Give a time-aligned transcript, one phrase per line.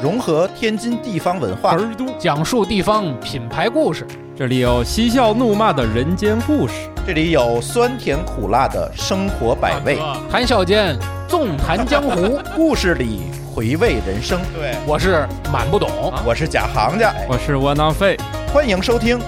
[0.00, 9.98] 融合天津地方文化，儿都讲述地方品牌故事，这里有嬉笑怒骂的人间故事，这里有酸甜苦辣的生活百味，
[10.30, 13.22] 谈笑间纵谈江湖， 故事里
[13.52, 14.40] 回味人生。
[14.54, 15.90] 对，我是满不懂，
[16.24, 18.16] 我是假行家，我是窝囊废，
[18.52, 19.18] 欢迎收听。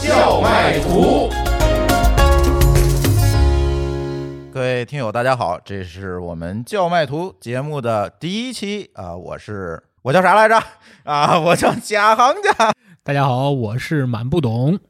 [0.00, 1.30] 叫卖图。
[4.52, 8.90] 各位听友，大家好，这是我们叫卖图节目的第一期。
[8.94, 9.16] 啊！
[9.16, 10.60] 我是我叫啥来着？
[11.04, 12.72] 啊，我叫贾行家。
[13.04, 14.80] 大家好，我是满不懂，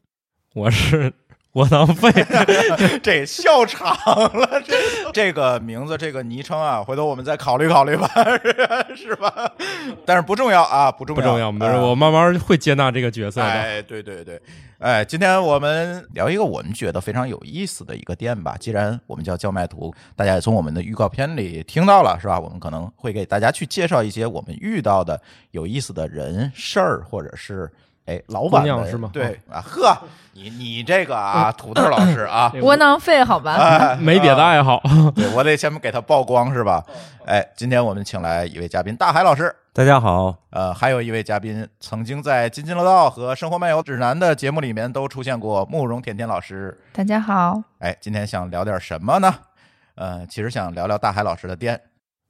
[0.54, 1.12] 我是
[1.52, 2.10] 窝囊废。
[3.02, 3.94] 这笑场
[4.32, 8.08] 了， 这这个名字，这个昵称啊，回头我们再考虑考虑吧，
[8.96, 9.52] 是吧？
[10.06, 11.80] 但是不重要啊，不重要，不重要。
[11.82, 13.46] 我慢慢会接纳这个角色的。
[13.46, 14.40] 哎，对对对。
[14.78, 18.56] 哎，今天我们聊一个我们觉得非常有意思的一个店吧。
[18.58, 22.40] 既然我们叫叫卖图，大家也从我们的预告片里听到了，是吧？
[22.40, 25.20] 我们可能会给大家去介绍一些我们遇到的
[25.52, 27.70] 有意思的人事儿，或者是
[28.12, 29.10] 哎老板娘是吗？
[29.12, 29.96] 对啊，呵，
[30.34, 33.96] 你你这个啊，土豆老师啊，窝囊废好吧？
[34.00, 34.82] 没别的爱好，
[35.16, 36.84] 对我得先给他曝光是吧？
[37.26, 39.54] 哎，今天我们请来一位嘉宾，大海老师。
[39.74, 46.78] 大家好，呃，还有一位嘉宾，曾经在《津津乐道》和《生活漫游指南》的节目里面都出现过，慕容甜甜老师。
[46.92, 49.34] 大家好，哎，今天想聊点什么呢？
[49.94, 51.80] 呃，其实想聊聊大海老师的店。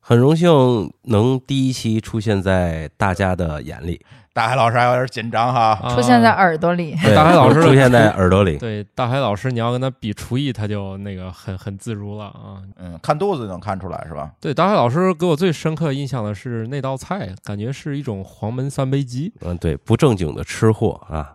[0.05, 4.05] 很荣幸能第一期出现在大家的眼里。
[4.34, 6.97] 大海老师还有点紧张哈，出现在耳朵里。
[7.14, 8.56] 大海老师出现在耳朵里。
[8.56, 12.62] 对，大海老师，你要跟他比厨艺，他就那个很很自如了啊。
[12.78, 14.30] 嗯，看肚子就能看出来是吧？
[14.41, 19.30] 对，大海老师给我最深刻印象的是那道菜，感觉是一种黄焖三杯鸡。
[19.42, 21.34] 嗯，对，不正经的吃货啊，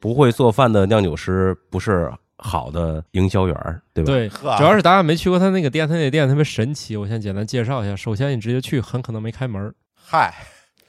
[0.00, 3.54] 不会做饭的酿酒师，不是好的营销员，
[3.92, 4.10] 对吧？
[4.10, 6.96] 对，主要是大家没去过他那个店，他那店特别神奇。
[6.96, 9.74] 我先简单介绍一下，首先你直接去，很可能没开门。
[9.94, 10.32] 嗨。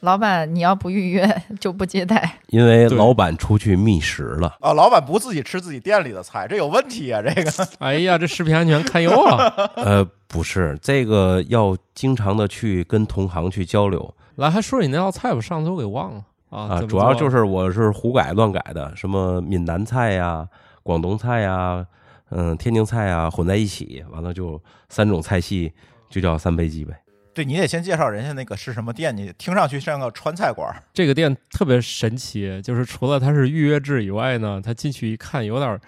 [0.02, 4.56] 老板，你要不预约 就不接待，因为老板出去觅食了。
[4.62, 7.22] 啊，老板不自己吃自己店里的菜，这有问题啊！
[7.22, 9.54] 这个， 哎呀，这食品安全堪忧啊！
[9.76, 14.14] 呃，不是，这个要经常的去跟同行去交流。
[14.36, 16.82] 来，还说你那道菜吧，上次我给忘了啊。
[16.88, 20.48] 主要就是我是胡改乱改的，什么闽南菜呀、
[20.82, 21.86] 广东菜呀、
[22.30, 25.74] 嗯，天津菜呀混在一起，完了就三种菜系，
[26.10, 26.94] 就叫三杯鸡呗。
[27.40, 30.70] 对你得先介绍人家那个是什么店，你听上去像个川菜馆。
[30.94, 35.80] 这个店特别神奇，就是除了它是预约制以外呢，它进去一看有点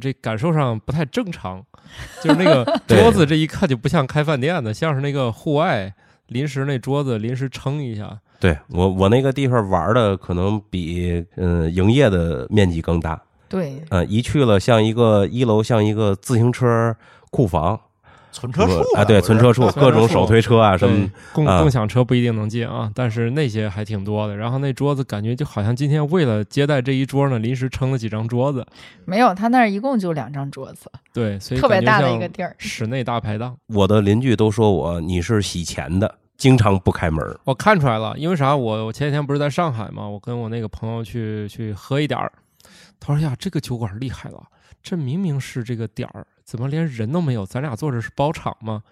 [0.00, 1.62] 这感受上不太正常，
[2.22, 5.92] 就是那个 桌子这一看就不像开饭店的，像是那个户外
[6.28, 8.18] 临时那桌子临时撑一下。
[8.40, 13.20] 对我我那个地方玩的可能比嗯营业的面积更大。
[13.46, 16.96] 对，嗯，一去了像一个一楼像一个自行车
[17.30, 17.78] 库房。
[18.38, 24.36] 存车处啊，对，存车处， 各种手推车啊，什么共共享车不一定能进啊，但是那些还挺多的。
[24.36, 28.64] 然后那桌子感觉就好像今天为了接待这一桌呢，临时撑了几张桌子。
[29.04, 30.90] 没有，他那儿一共就两张桌子。
[31.12, 33.56] 对，所以特别大的一个地儿，室内大排档。
[33.66, 37.24] 我的邻居都说我你是洗钱的，经常不开门。
[37.44, 38.54] 我看出来了，因为啥？
[38.54, 42.30] 我我前几天不是在上海嘛，我跟我那个朋友去去喝一点儿。
[43.00, 44.42] 他说呀，这个酒馆厉害了，
[44.82, 46.26] 这明明是这个点儿。
[46.48, 47.44] 怎么连人都没有？
[47.44, 48.82] 咱俩坐着是包场吗？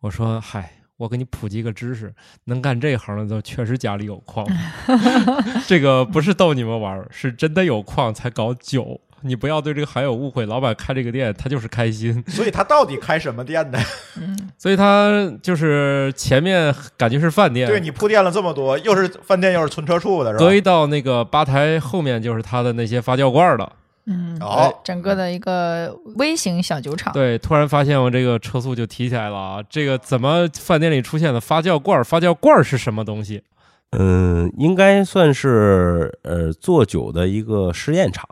[0.00, 2.12] 我说嗨，我给你普及个知识，
[2.44, 4.46] 能干这行的都确实家里有矿。
[5.66, 9.00] 这个不是逗你们玩，是真的有矿才搞酒。
[9.22, 10.44] 你不要对这个行有误会。
[10.44, 12.22] 老板开这个店，他就是开心。
[12.28, 13.78] 所以他到底开什么店呢？
[14.58, 17.66] 所以他就是前面感觉是饭店。
[17.66, 20.44] 对你铺垫了这么多，又是饭店又是存车处的，是吧？
[20.44, 23.72] 隔一道那个吧台后面就是他的那些发酵罐了。
[24.10, 27.12] 嗯，好，整个的一个微型小酒厂。
[27.12, 29.62] 对，突然发现我这个车速就提起来了啊！
[29.68, 32.02] 这个怎么饭店里出现的发酵罐？
[32.02, 33.42] 发酵罐是什么东西？
[33.90, 38.26] 嗯，应该算是呃做酒的一个试验场，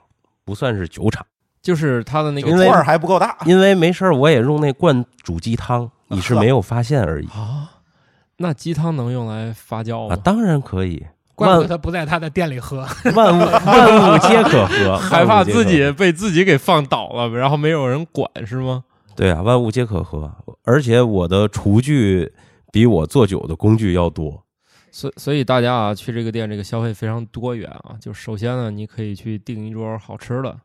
[0.46, 1.26] 不算是酒厂。
[1.60, 7.72] 就是它的那个罐还不够大，因为没事儿我也用那罐煮鸡汤，你是没有发现而已啊。
[8.38, 10.16] 那鸡汤能用来发酵啊？
[10.16, 11.04] 当然可以。
[11.36, 12.78] 怪不得他不在他的店里喝，
[13.14, 18.82] 万物 万物皆可喝，害怕自己被自己给放倒了，然后没有人管是吗？
[19.14, 20.30] 对啊，万物皆可喝，
[20.64, 22.32] 而且我的厨具
[22.72, 24.42] 比我做酒的工具要多，
[24.90, 27.96] 所所以大家啊去这个店，这个消费非常多元啊。
[28.00, 30.56] 就首先呢，你可以去订一桌好吃的。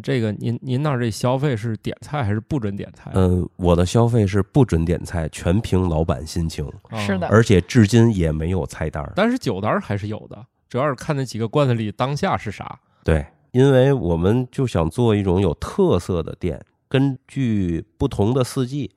[0.00, 3.10] 这个您您那儿这消费是点菜还是不准点菜？
[3.14, 6.70] 嗯，我的消费是不准点菜，全凭老板心情。
[6.96, 12.78] 是的，而且至今也没有菜单，但是酒单还是有的，主要是看那几个罐子里当下是啥。
[13.04, 18.90] 对，因为我们就想做一种有特色的店，根据不同的四季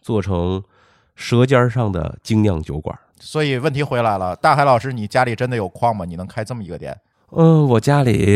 [0.00, 0.62] 做成
[1.14, 2.98] 舌尖上的精酿酒馆。
[3.18, 6.06] 所以问题回来了，大海老师，你家里真的有矿吗？
[6.06, 6.98] 你能开这么一个店？
[7.36, 8.26] 嗯，我家里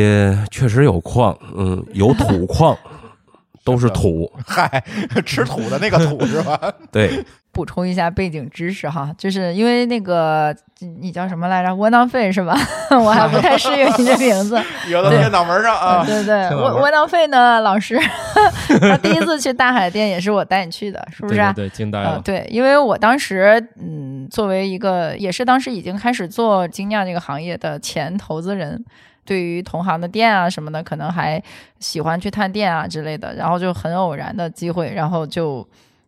[0.50, 2.76] 确实有矿，嗯，有土矿，
[3.64, 4.30] 都是土。
[4.46, 4.84] 嗨，
[5.26, 6.72] 吃土的那个土是吧？
[6.92, 7.24] 对，
[7.54, 11.74] 补充一下背景知识哈，就是因为那个你叫什么来着？
[11.74, 12.54] 窝囊废是吧？
[12.90, 14.60] 我还不太适应你这名字。
[14.90, 16.04] 有的贴脑门上啊。
[16.04, 17.98] 对对，窝窝囊废呢，老师，
[18.80, 21.52] 他第一次去大海店也是我带你去的，是不是啊？
[21.52, 22.22] 对对对，惊呆嗯，了。
[22.24, 28.84] 对，因为我当时，嗯，作为一个也是当时已经开始做精酿这个行业的前投资人，
[29.24, 31.42] 对于同行的店啊什么的，可能还
[31.78, 35.66] 喜欢去探店啊之类的，然后就很偶然的机会，然后就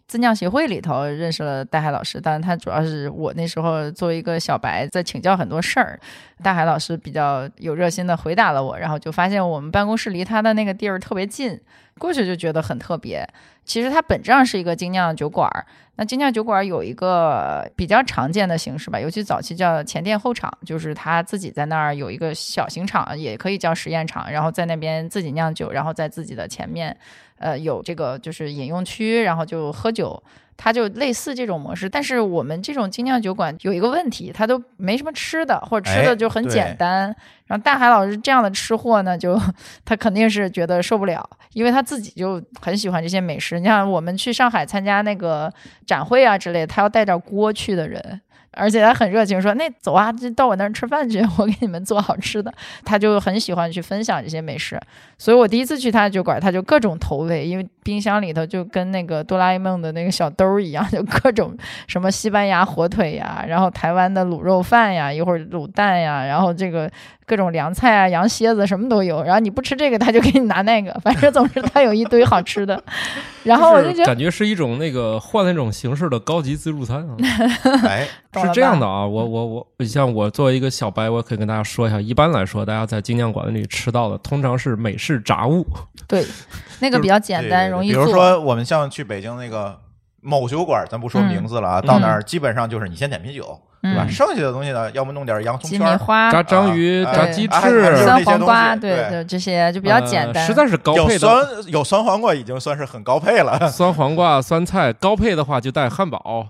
[0.08, 5.98] 自酿协会里头认识了大海老师，但是他主要是我那时候作为一个小白，在请教很多事儿，
[6.42, 11.60] 大海老师比较有热心的回答了我，然后就发现我们办公室离他的那个地儿特别近，
[11.98, 13.26] 过去就觉得很特别。
[13.64, 15.50] 其实它本质上是一个精酿酒馆，
[15.96, 26.96] 那精酿酒馆有一个比较常见的形式吧，尤其早期叫前店后厂，就是他自己在那儿有一个小型厂，也可以叫实验厂，然后在那边自己酿酒，然后在自己的前面，
[27.38, 30.22] 呃，有这个就是饮用区，然后就喝酒。
[30.56, 37.14] 它就类似这种模式，但是我们这种精酿酒馆有一个问题，它都没什么吃的，或者吃哎的就很简单。
[37.46, 39.40] 然后大海老师这样的吃货呢，就
[39.84, 43.60] 他肯定是觉得受不了，因为他自己就很喜欢这些美食。
[43.60, 45.52] 你像我们去上海参加那个
[45.86, 48.20] 展会啊之类的，他要带点锅去的人。
[48.56, 52.52] 而且他很热情，说：“那走啊，就到我那儿吃饭去，我给你们做好吃的。”
[52.84, 54.80] 他就很喜欢去分享这些美食，
[55.18, 61.56] 所以我第一次去他的酒馆，他就各种投喂，因为冰箱里头就跟那个哆啦 A 梦的那个小兜儿一样，就各种
[61.86, 66.90] 什么西班牙火腿呀，然后台湾的卤肉饭呀，一会儿卤蛋呀，然后这个
[67.26, 69.22] 各种凉菜啊、羊蝎子什么都有。
[69.22, 72.82] 然后你不吃这个，他就给你拿那个，反正总之他有一堆好吃的。
[73.42, 77.16] 然后我就觉得感觉是一种那个换了一种形式的高级自助餐啊。
[77.84, 78.06] 哎，
[78.46, 85.66] 是这样的啊，我我我，像我作为一个小白，我可以跟大家说一下，一般来说，大家在精酿馆里吃到的通常是美式炸物，
[86.06, 86.24] 对，
[86.80, 88.04] 那个比较简单，容易做。
[88.04, 89.78] 比如说，我们像去北京那个
[90.20, 94.04] 某酒馆，咱不说名字了啊，到那儿基本上就是你先点啤酒，对吧？
[94.04, 100.42] 嗯剩下的东西呢，要么弄点洋葱鸡圈儿，米花、炸章鱼、啊炸鸡翅，酸这些东黄瓜，西对对，这些就比较简单。
[100.42, 101.18] 呃实在是高配的。
[101.18, 103.68] 酸有酸黄瓜已经算是很高配了。
[103.68, 106.46] 酸黄瓜、酸菜，高配的话就带汉堡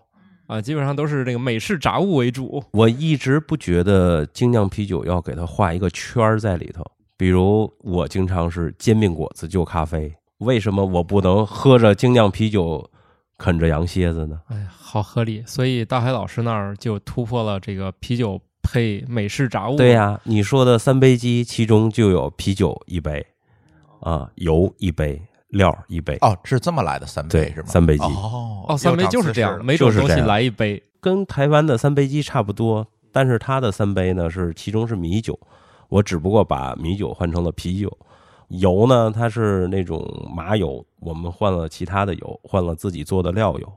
[0.46, 2.62] 啊，基本上都是这个美式炸物为主。
[2.72, 6.84] 我一直不觉得精酿啤酒要给它画一个圈儿在里头。
[7.16, 12.90] 比如我经常是煎饼果子就咖啡，为什么我不能喝着精酿啤酒
[13.38, 14.40] 啃着羊蝎子呢？
[14.48, 15.42] 哎呀，好合理。
[15.46, 19.76] 所以大海老师那儿就突破了这个啤酒配美式炸物。
[19.76, 23.26] 对呀、你说的三杯鸡，其中就有啤酒一杯，
[24.00, 27.68] 啊，油一杯，料一杯，哦，是这么来的三杯对是吗？
[27.68, 30.82] 三杯鸡哦哦，三杯就是这样，每种东西就是这样来一杯。
[31.00, 35.38] 跟台湾的三杯鸡差不多，但是它的三杯呢是其中是米酒，
[35.88, 37.96] 我只不过把米酒换成了啤酒。
[38.48, 40.04] 油呢，它是那种
[40.34, 43.72] 麻油，我们换了其他的油，换了自己做的料油。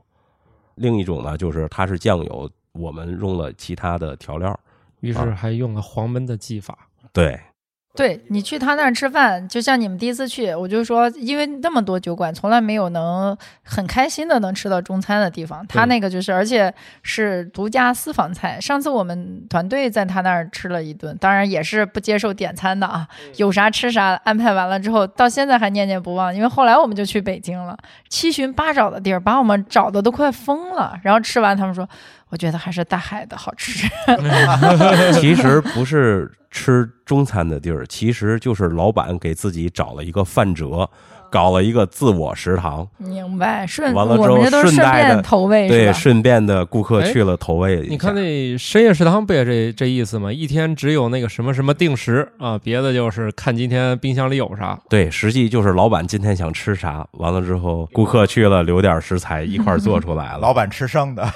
[0.76, 4.58] 另一种呢，就是它是酱油，我们用了其他的调料。
[5.00, 6.78] 于是啊还用了黄焖的技法。
[7.12, 7.38] 对，
[7.96, 15.66] 对你去他那儿吃饭，就像你们第一次去，我就说，因为那么多酒馆，从来没有能很开心的能吃到中餐的地方。
[15.66, 16.72] 他那个就是，而且
[17.02, 18.60] 是独家私房菜。
[18.60, 24.14] 上次我们团队在他那儿吃了一顿，当然也是不接受点餐的啊，有啥吃啥。
[24.22, 27.76] 安排完了之后，到现在还念念不忘，因为后来我们就去北京了，
[28.08, 30.96] 七寻八找的地儿，把我们找的都快疯了。
[31.02, 31.86] 然后吃完，他们说，
[32.30, 33.86] 我觉得还是大海的好吃。
[35.20, 40.88] 其实不是吃中餐的地儿，其实就是老板给自己找了一个饭辙，
[41.30, 42.86] 搞了一个自我食堂。
[42.98, 47.88] 明白，顺完了之后我们这都是顺顺带的便投喂，对，顺便的顾客哎去了投喂一下。
[47.90, 50.32] 你看那深夜食堂不也这这意思吗？
[50.32, 54.78] 一天只有那个什么什么定时啊，别的就是看今天冰箱里有啥。
[54.88, 60.38] 对，实际就是老板今天想吃啥，完了之后顾客去了留点食材一块儿做出来了。
[60.50, 61.22] 老板吃剩的，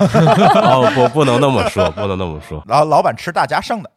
[0.62, 2.62] 哦不，不能那么说，不能那么说。
[2.68, 3.90] 然后老板吃大家剩的，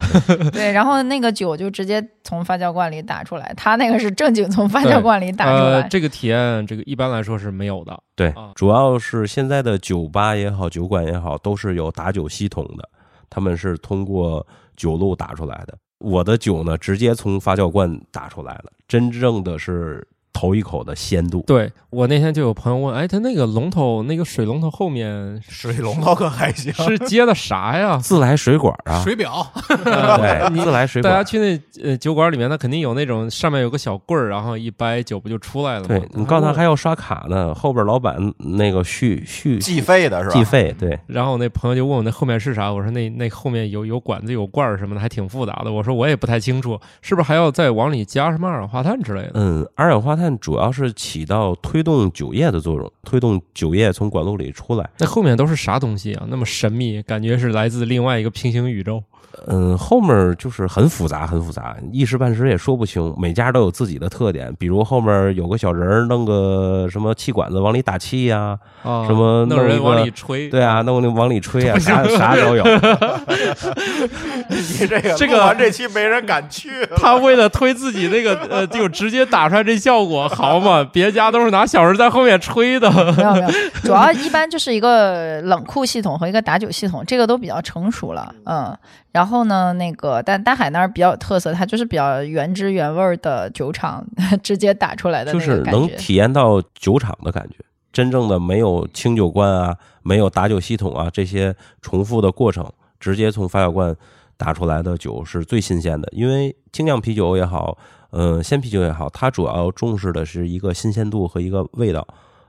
[0.52, 5.87] 对，然后那个酒就直接从发酵罐里打出来，他那个是正经从发酵罐里打出呃，来。
[5.88, 8.00] 这个体验，这个一般来说是没有的。
[8.14, 12.88] 对啊，主要是现在的酒吧也好，酒馆也好，都是有打酒系统的，
[13.28, 15.76] 他们是通过酒路打出来的。
[15.98, 20.06] 我的酒呢，直接从发酵罐打出来了，真正的是
[20.38, 21.42] 头一口的鲜度。
[21.46, 27.96] 对我那天就有朋友问，哎，他那个龙头那个水龙头后面水龙头可还行， 是接的啥呀？
[27.96, 31.12] 自来水管啊，水表，对， 你自来水管。
[31.12, 35.86] 大家去那呃酒馆里面，它肯定有那种上面有个小棍儿，然后一掰酒不就出来了吗？
[35.88, 40.34] 对你告诉他还要刷卡呢，后边老板那个续续计费的是吧？
[40.34, 45.72] 计费，对，然后我那朋友就问我那后面是啥，我说那那后面有有管子有罐儿什么的，还挺复杂的。
[45.72, 49.30] 我说我也不太清楚，是不是还要再往里加什么二氧化碳之类的？
[49.34, 54.90] 嗯，二氧化碳但主要是起到推动酒液的作用，推动酒液从管路里出来。
[54.98, 56.26] 那后面都是啥东西啊？
[56.28, 59.02] 那么神秘，感觉是来自另外一个平行宇宙。
[59.46, 63.14] 嗯，后面就是很复杂，很复杂，一时半时也说不清。
[63.18, 70.48] 每家都有自己的特点，比如后面有个小人儿，弄个什么气管子往里打气呀、啊，什么弄人往里吹？
[70.48, 72.64] 对啊，弄那往里吹啊， 啥啥都有。
[74.48, 76.84] 你这个这个完这期没人敢去。
[76.96, 80.82] 他为了推自己那个呃，就直接打出来这效果好嘛？
[80.92, 82.90] 别家都是拿小人在后面吹的。
[82.90, 83.50] 没有没有，
[83.82, 88.76] 主要一般就是一个冷库系统和一个打酒系统，这个都比较成熟了，嗯。
[89.18, 94.06] 然后呢，那个但大海那儿比较有特色，它就是比较原汁原味儿的酒厂
[94.44, 95.60] 直接打出来的就是。
[95.62, 97.56] 能体验到酒厂的感觉，
[97.92, 102.64] 真正的没有清酒罐啊，没有打酒系统啊这些重复的过程，
[103.00, 103.96] 直接从发酵罐
[104.36, 106.08] 打出来的酒是最新鲜的。
[106.12, 107.76] 因为精酿啤酒也好，
[108.10, 112.06] 呃，鲜啤酒也好，它主要重视的是一个新鲜度和一个味道。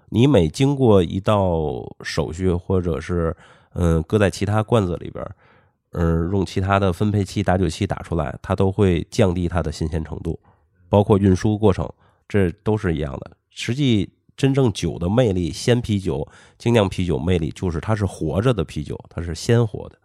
[0.09, 3.35] 你每经过一道手续，或者是
[3.73, 5.25] 嗯、呃搁在其他罐子里边
[5.91, 10.39] 嗯、用其他的分配器、打酒器打出来，它都会降低它的新鲜程度，
[10.88, 11.89] 包括运输过程。
[12.27, 13.31] 这都是一样的。
[13.50, 16.27] 实际真正酒的魅力，鲜啤酒、
[16.60, 19.98] 精酿啤酒魅力就是它是活着的啤酒，它是鲜活的。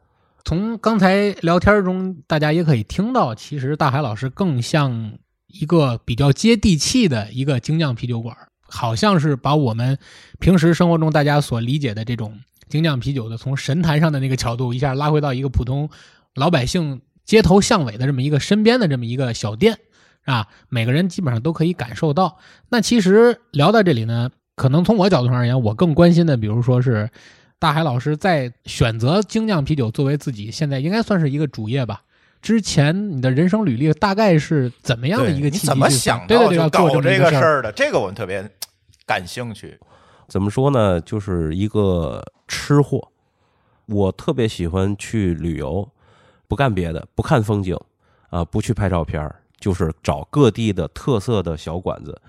[0.47, 5.13] 从刚才聊天中，大家也可以听到，其实大海老师更像
[5.49, 9.99] 一个比较接地气的一个精酿啤酒馆，好像是把我们
[10.41, 15.89] 平时生活中大家所理解的这种精酿啤酒的，从神坛上的那个角度，一下拉回到一个普通
[16.35, 19.79] 老百姓街头巷尾的这么一个身边的这么一个小店
[20.25, 22.39] 啊，每个人基本上都可以感受到。
[22.69, 27.11] 那其实聊到这里呢，可能从我角度上而言，我更关心的，比如说是
[27.59, 32.03] 大海老师在选择精酿啤酒作为自己现在应该算是一个主业吧。
[32.43, 37.31] 之前你的人生履历大概是怎么样的一个你怎么想对对对，到就要做搞这个？
[37.31, 37.73] 事儿的？
[37.73, 38.47] 这个我们特别
[39.07, 39.79] 感兴趣。
[40.35, 41.01] 怎么说呢？
[41.03, 43.07] 就是一个吃货。
[43.87, 45.89] 我特别喜欢去旅游，
[46.49, 47.79] 不干别的，不看风景
[48.31, 52.21] 啊，不去拍照片儿，就是找各地的特色的小馆子、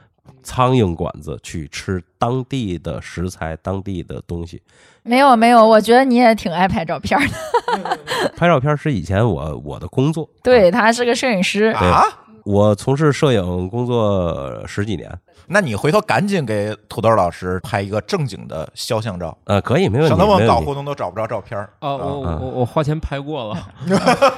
[0.43, 4.62] 苍蝇馆子去吃当地的食材、当地的东西。
[5.01, 8.00] 没有没有，我觉得你也挺爱拍照片的。
[8.38, 12.03] 拍照片是以前我我的工作，对他是个摄影师，啊，
[12.43, 15.12] 我从事摄影工作十几年，
[15.47, 20.47] 那你回头赶紧给土豆老师拍一个正经的肖像照，呃，可以，没问题，省得我们。
[20.47, 21.69] 搞活动都找不着照片儿。
[21.81, 23.57] 哦，我啊我我花钱拍过了，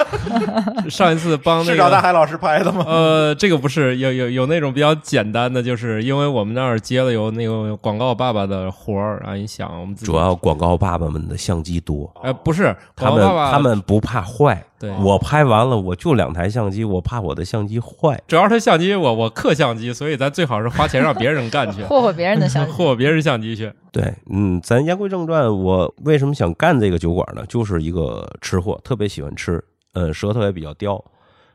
[0.90, 2.02] 上一次帮那是找大。
[2.02, 2.86] 海老师拍的吗？
[2.88, 14.64] 呃，这个不是有有有那种比较简单的，就是因为我们那儿接了有那个广告爸爸的活儿啊，你想我们主要广告爸爸们的相机多，哎不是爸爸他们不怕坏。
[14.80, 18.22] 对我拍完了，我就两台相机，我怕我的相机坏。
[18.28, 22.72] 主要是相机我我刻相机，所以咱最好是花钱让别人干去，霍霍别人的相机。
[22.76, 23.72] 霍别人相机去。
[23.92, 27.46] 对，嗯，咱言归正传，我为什么想干这个酒馆呢？
[27.48, 29.64] 就是一个吃货，特别喜欢吃，
[29.94, 31.04] 嗯，舌头也比较刁。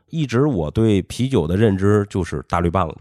[0.09, 2.95] 一直我对啤酒的认知就是大绿棒子，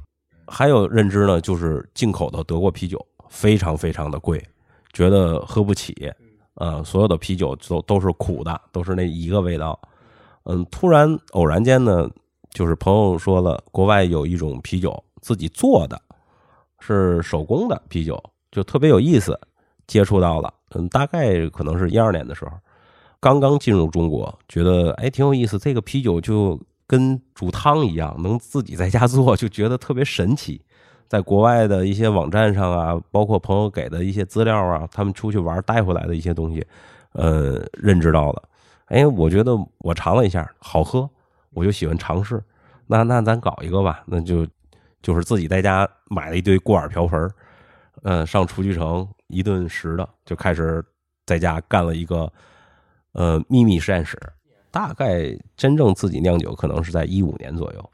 [0.47, 4.43] 还有认知呢，就是进口的德国啤酒非常非常的贵，
[4.93, 6.11] 觉得喝不起。
[6.57, 9.79] 呃，所有的啤酒都都是苦的，都是那一个味道。
[10.45, 12.09] 嗯，突然偶然间呢，
[12.51, 16.01] 就是朋友说了，国外有一种啤酒自己做的，
[16.85, 18.21] 是手工的啤酒，
[18.51, 19.39] 就特别有意思。
[19.87, 22.53] 接触到了，嗯，大概可能是一二年的时候，
[23.21, 25.59] 刚刚进入中国，觉得哎挺有意思。
[25.59, 30.61] 这个啤酒就跟煮汤一样，能自己在家做， 就觉得特别神奇。
[31.09, 36.65] 在国外的一些网站上啊，包括朋友给的一些资料啊，他们出去玩带回来的一些东西，
[37.13, 38.43] 呃，认知到了。
[38.87, 41.11] 哎，我觉得我尝了一下，好喝，
[41.51, 42.43] 我就喜欢尝试。
[42.87, 44.47] 那那咱搞一个吧，那就
[45.03, 47.31] 就是自己在家买了一堆锅碗瓢盆儿，
[48.03, 50.85] 呃，上厨具城一顿拾的，就开始
[51.27, 52.33] 在家干了一个
[53.13, 54.19] 呃秘密实验室。
[54.71, 57.91] 大概真正自己酿酒，可能是在一五年左右，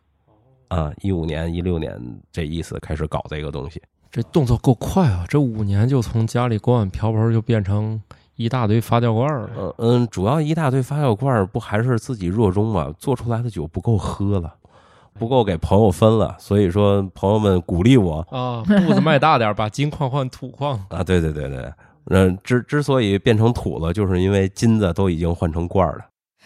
[0.68, 2.00] 啊，一五年、一六年
[2.30, 3.82] 这意思开始搞这个东西。
[4.10, 5.24] 这动作够快啊！
[5.28, 8.00] 这五年就从家里锅碗瓢盆就变成
[8.36, 9.50] 一大堆发酵罐了。
[9.58, 12.90] 嗯嗯，主要一大堆发酵罐，不还是自己热衷嘛？
[12.96, 14.54] 做出来的酒不够喝了。
[15.18, 20.78] 不够给朋友分了，所以说朋友们鼓励我啊，步子迈大点儿，把金矿换土矿。
[20.90, 21.72] 啊，对对对对，
[22.06, 26.04] 嗯，之之所以变成土了，就是因为金子都已经换成罐儿了。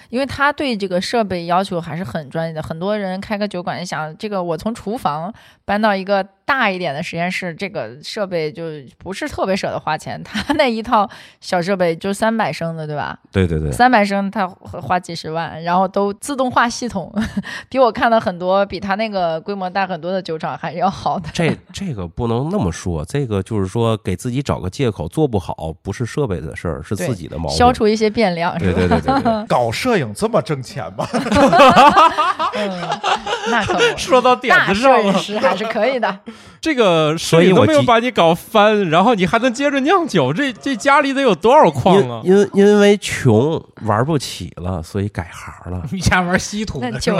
[0.09, 2.61] 因为他对这个设备要求还是很专业的。
[2.61, 5.33] 很多人开个酒馆，你想这个我从厨房
[5.64, 8.65] 搬到一个大一点的实验室，这个设备就
[8.99, 10.21] 不是特别舍得花钱。
[10.25, 11.09] 他那一套
[11.41, 13.19] 小设备就三百升的，对吧？
[13.31, 17.13] 对对对，三百升他花几十万，然后都自动化系统，
[17.69, 21.29] 比我看到很多比他那个规模大很多的酒厂还是要好的。
[21.33, 27.57] 这这个不能那么说，这个就是说给自己找个借口，做不好不是设备的事儿，是自己的毛病。
[27.57, 28.79] 消除一些变量，是吧？
[28.79, 31.07] 对对对对对， 搞摄影这么挣钱吗？
[32.55, 33.01] 嗯，
[33.51, 33.83] 那可不。
[33.97, 36.19] 说到点子上了，摄影师还是可以的。
[36.61, 42.21] 这个摄影都没有把你搞翻，然后你还能接着酿酒，这这家里得有多少矿啊？
[42.25, 45.83] 因因因为穷玩不起了，所以改行了。
[45.91, 47.17] 你家玩稀土那的是酒？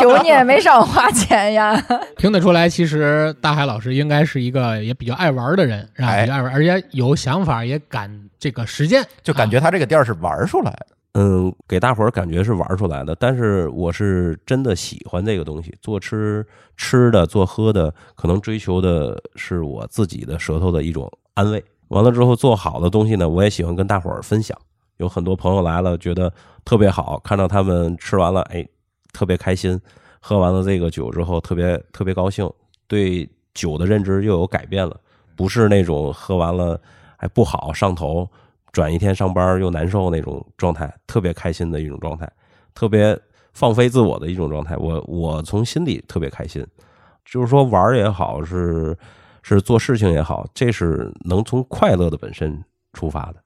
[0.00, 1.74] 酒你也没少花钱呀。
[2.18, 6.08] 听得出来，其实大海老师应该是一个也比较爱玩的人，是吧？
[6.08, 10.86] 哎比较爱玩，而且有想法，也敢这个实践，就感觉他这个店儿是玩出来的。
[11.20, 16.46] 嗯，给大伙儿感觉是玩出来的，但是我是真的喜欢这个东西，做吃
[16.76, 21.64] 吃的，做喝的，可能追求的是我自己的舌头的一种安慰。
[21.88, 24.56] 完了之后，做好的东西呢，我也喜欢跟大伙儿分享。
[24.98, 26.32] 有很多朋友来了，觉得
[26.64, 28.64] 特别好，看到他们吃完了，哎，
[29.12, 29.80] 特别开心。
[30.20, 32.48] 喝完了这个酒之后，特别特别高兴，
[32.86, 34.96] 对酒的认知又有改变了，
[35.34, 36.80] 不是那种喝完了
[37.16, 38.28] 还不好上头，
[38.72, 42.30] 转一天上班又难受那种状态，特别开心的一种状态，
[42.74, 43.18] 特别
[43.52, 44.76] 放飞自我的一种状态。
[44.76, 46.64] 我我从心里特别开心，
[47.24, 48.96] 就是说玩也好，是
[49.42, 53.36] 是做事情也好，这是能从快乐的本身出发的。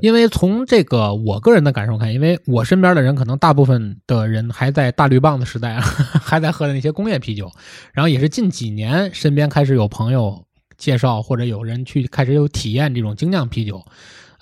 [0.00, 5.80] 因为从这个我个人的感受看，因为我身边的人可能大部分的人还在大绿棒的时代，
[6.20, 7.50] 还在喝的那些工业啤酒，
[7.92, 10.44] 然后也是近几年身边开始有朋友
[10.76, 13.82] 介绍或者有人去开始有体验这种精酿啤酒，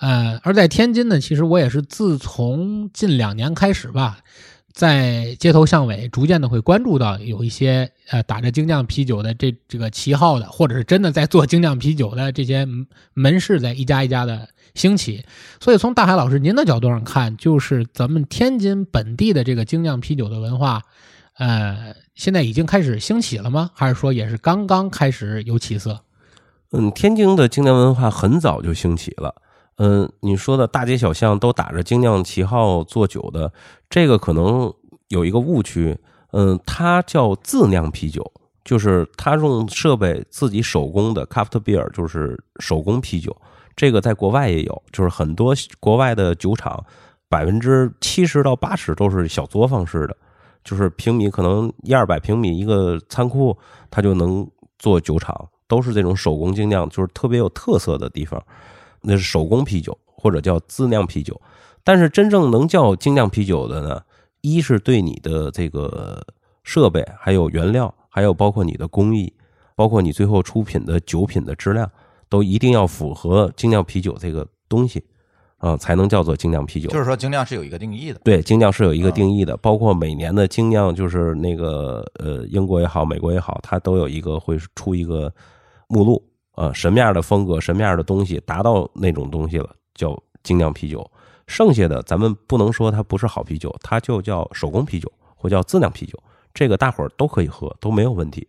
[0.01, 4.17] 呃，而在天津呢，其实我也是自从近两年开始吧，
[4.73, 12.67] 在街头巷尾逐渐的会关注到有一些呃打着精酿啤酒的这这个旗号的，或者是真的在做精酿啤酒的这些
[13.13, 15.23] 门市在一家一家的兴起。
[15.59, 20.81] 所以从大海老师您的角度上看，就是咱们天津本地的这个精酿啤酒的文化，
[21.37, 23.69] 呃，现在已经开始兴起了吗？
[23.75, 25.99] 还是说也是刚刚开始有起色？
[26.71, 29.35] 嗯，天津的精酿文化很早就兴起了。
[29.83, 33.51] 嗯，你说的大街小巷都打着精酿旗号做酒的，
[33.89, 34.71] 这个可能
[35.07, 35.97] 有一个误区。
[36.33, 38.31] 嗯，它叫自酿啤酒，
[38.63, 43.35] 就是它用设备自己手工的 craft beer，就是手工啤酒。
[43.75, 46.85] 这个在国外也有，就是很多国外的酒厂，
[47.27, 50.15] 百分之七十到八十都是小作坊式的，
[50.63, 53.57] 就是平米可能一二百平米一个仓库，
[53.89, 58.39] 它就能做酒厂，都是这种手工精酿，就是特别有特色的地方。
[59.01, 61.39] 那是手工啤酒或者叫自酿啤酒，
[61.83, 64.01] 但是真正能叫精酿啤酒的呢，
[64.41, 66.25] 一是对你的这个
[66.63, 69.33] 设备，还有原料，还有包括你的工艺，
[69.75, 71.89] 包括你最后出品的酒品的质量，
[72.29, 75.03] 都一定要符合精酿啤酒这个东西
[75.57, 76.89] 啊，才能叫做精酿啤酒。
[76.89, 78.19] 就是说精酿是有一个定义的。
[78.23, 85.33] 对，精酿是有一个定义的，包括每年的精酿，就是那个呃，英国也好，美国也好，它都有一个会出一个
[85.87, 86.30] 目录啊、
[86.61, 91.09] 呃什么样的风格，什么样的东西达到那种东西了，叫精酿啤酒。
[91.47, 96.21] 剩下的咱们不能说它不是好啤酒，它就叫手工啤酒或叫自酿啤酒，
[96.53, 98.47] 这个大伙儿都可以喝，都没有问题。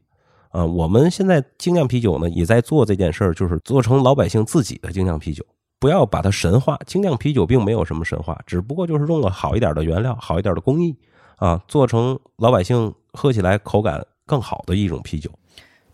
[0.51, 5.43] 啊、我们现在精酿啤酒呢也在做这件事儿，就是做成老百姓自己的精酿啤酒。
[5.81, 10.95] 不要把它神化，精酿啤酒并没有什么神话，只不过就是用了好一点的原料、好一点的工艺
[11.37, 15.31] 啊，做成老百姓喝起来口感更好的一种啤酒。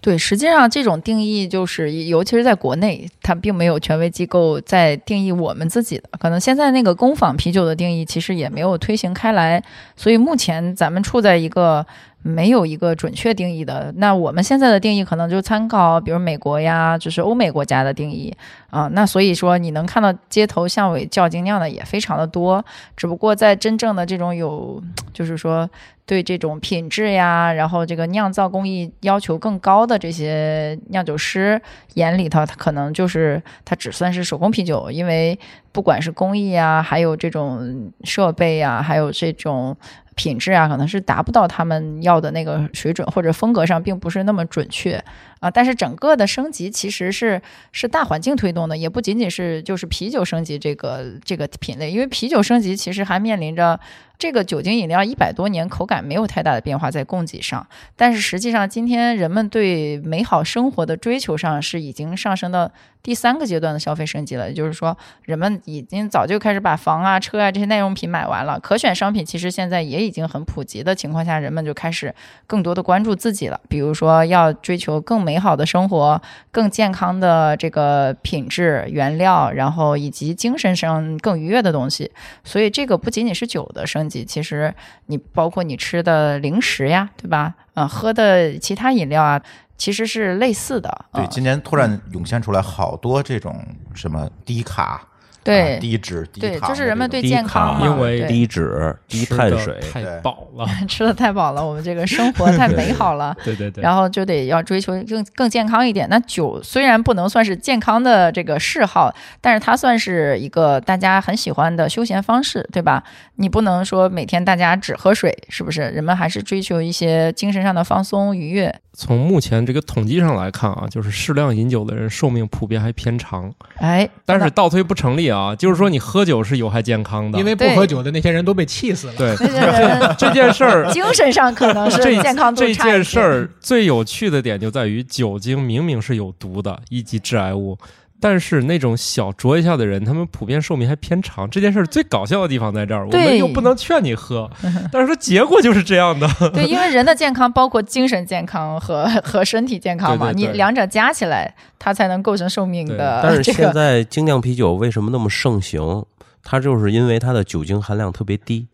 [0.01, 6.05] 对，实际上这种定义就是，尤其是在国内，它并没有权威机构在定义我们自己的。
[6.21, 9.63] 可能现在那个工坊啤酒的定义其实也没有推行开来，
[9.97, 11.85] 所以目前咱们处在一个
[12.23, 13.93] 没有一个准确定义的。
[13.97, 18.35] 那我们现在的定义可能就参考，比如美国呀，就是欧美国家的定义
[18.71, 18.89] 啊。
[18.93, 22.65] 那所以说，你能看到街头巷尾叫精酿的也非常的多，
[22.97, 25.69] 只不过在真正的这种有，就是说。
[26.09, 31.61] 对这种品质呀，然后这个酿造工艺要求更高的这些酿酒师
[31.97, 35.39] 眼里头，它可能就是它只算是手工啤酒，因为
[35.73, 39.77] 不管是工艺啊，还有这种设备啊，还有这种
[40.15, 45.03] 品质啊，可能是达不到他们要的那个水准，或者风格上并不是那么准确。
[45.41, 45.51] 啊。
[45.51, 47.41] 但是整个的升级其实是
[47.73, 53.79] 是大环境推动的，也不仅仅是就是啤酒升级这个这个品类，因为啤酒升级其实还面临着。
[54.19, 62.69] 这个酒精饮料一百多年口感没有太大的变化在供给上，但是实际上今天人们对美好生活的追求上是已经上升到
[63.01, 64.49] 第三个阶段的消费升级了。
[64.49, 72.13] 也就是说，人们已经早就开始把房啊、车啊这些耐用品买完了，可选商品其实现在也已经很普及的情况下，人们就开始
[72.49, 73.61] 更多的关注自己了。
[73.69, 76.19] 比如说要追求更美好的生活、
[76.51, 82.11] 更健康的这个品质、原料，然后以及精神上更愉悦的东西。
[82.43, 84.25] 所以这个不仅仅是酒的升级。
[84.25, 84.75] 其实
[85.07, 87.55] 你包括你吃的零食呀，对吧？
[87.75, 89.43] 嗯，喝的其他饮料啊，
[89.77, 91.05] 其实是类似的。
[91.13, 93.55] 对，今年突然涌现出来好多这种
[93.95, 95.07] 什么低卡。
[95.49, 106.09] 对低脂低对，糖，就是人们对健康，因为低脂低碳水太饱了， 吃的太饱了，我们这个生活太美好了，对对对，然后就得要追求更更健康一点。
[106.11, 113.03] 那酒虽然不能算是健康的这个嗜好，但是它算是一个大家很喜欢的休闲方式，对吧？
[113.37, 115.83] 你不能说每天大家只喝水，是不是？
[115.91, 118.75] 人们还是追求一些精神上的放松愉悦。
[118.93, 123.53] 从目前这个统计上来看啊，就是适量饮酒的人寿命普遍还偏长。
[123.77, 129.13] 哎，但是倒推不成立啊，就是说你喝酒是有害健康的，因为不喝酒的那些人都被气死了。
[129.17, 137.79] 对，那 这件事儿精神上可能是这健康度这件事儿最有趣的点就在于，酒精明明是有毒的一级致癌物。
[138.21, 141.49] 但是那种小酌一下的人，他们普遍寿命还偏长。
[141.49, 144.51] 这件事儿最搞笑的地方在这儿，我们又不能劝你喝，
[144.91, 146.29] 但是说结果就是这样的。
[146.53, 153.53] 对，因为人的健康包括精神健康和和身体健康嘛，对对对你两者加起来，它才能构成寿命的 但是。
[153.53, 156.05] 现在精酿啤酒为什么那么盛行？
[156.43, 158.67] 它就是因为它的酒精含量特别低，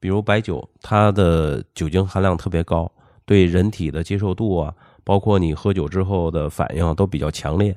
[0.00, 2.90] 比如白酒，它的酒精含量特别高，
[3.24, 7.74] 对人体的接受度啊，包括你喝酒之后的反应都比较强烈。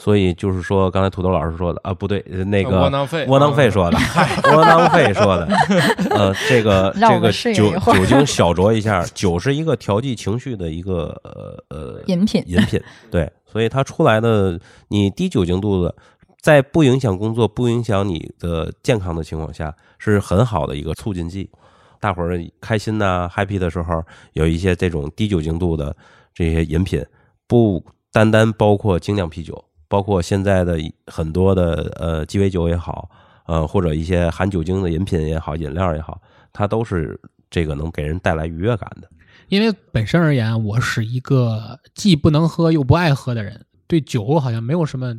[0.00, 3.98] 所以就是说，刚才土豆老师说的啊，不对，那个窝囊废，窝囊废说的，
[4.54, 5.48] 窝囊废说的，
[6.14, 12.80] 呃，这个这个酒酒精小酌一下，酒是一个调剂情绪的一个呃呃饮品，饮品，
[13.10, 15.92] 对，所以它出来的你低酒精度的，
[16.40, 21.50] 在不影响工作、不影响你的健康的情况下，是很好的一个促进剂。
[21.98, 24.00] 大伙儿开心呐、happy 的时候，
[24.34, 25.96] 有一些这种低酒精度的
[26.32, 27.04] 这些饮品，
[27.48, 33.10] 不单单包括精酿啤酒，包括现在的很多的呃鸡尾酒也好，
[33.46, 36.20] 呃或者一些含酒精的饮品也好、饮料也好，
[36.52, 37.18] 它都是
[37.50, 39.08] 这个能给人带来愉悦感的。
[39.48, 45.16] 因为本身而言，我是一个既不能喝又不爱喝的人，对酒好像没有什么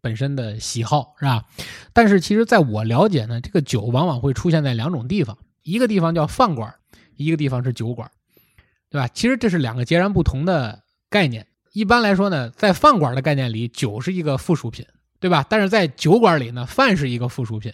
[0.00, 1.44] 本身的喜好，是吧？
[1.92, 6.74] 但是其实在我了解呢，这个酒往往会出现在两种地方，一个地方叫饭馆，
[7.16, 8.10] 一个地方是酒馆，
[8.90, 9.06] 对吧？
[9.06, 11.46] 其实这是两个截然不同的概念。
[11.78, 14.84] 一般来说呢，在饭馆的概念里，酒是一个附属品，
[15.20, 15.46] 对吧？
[15.48, 17.72] 但是在酒馆里呢，饭是一个附属品。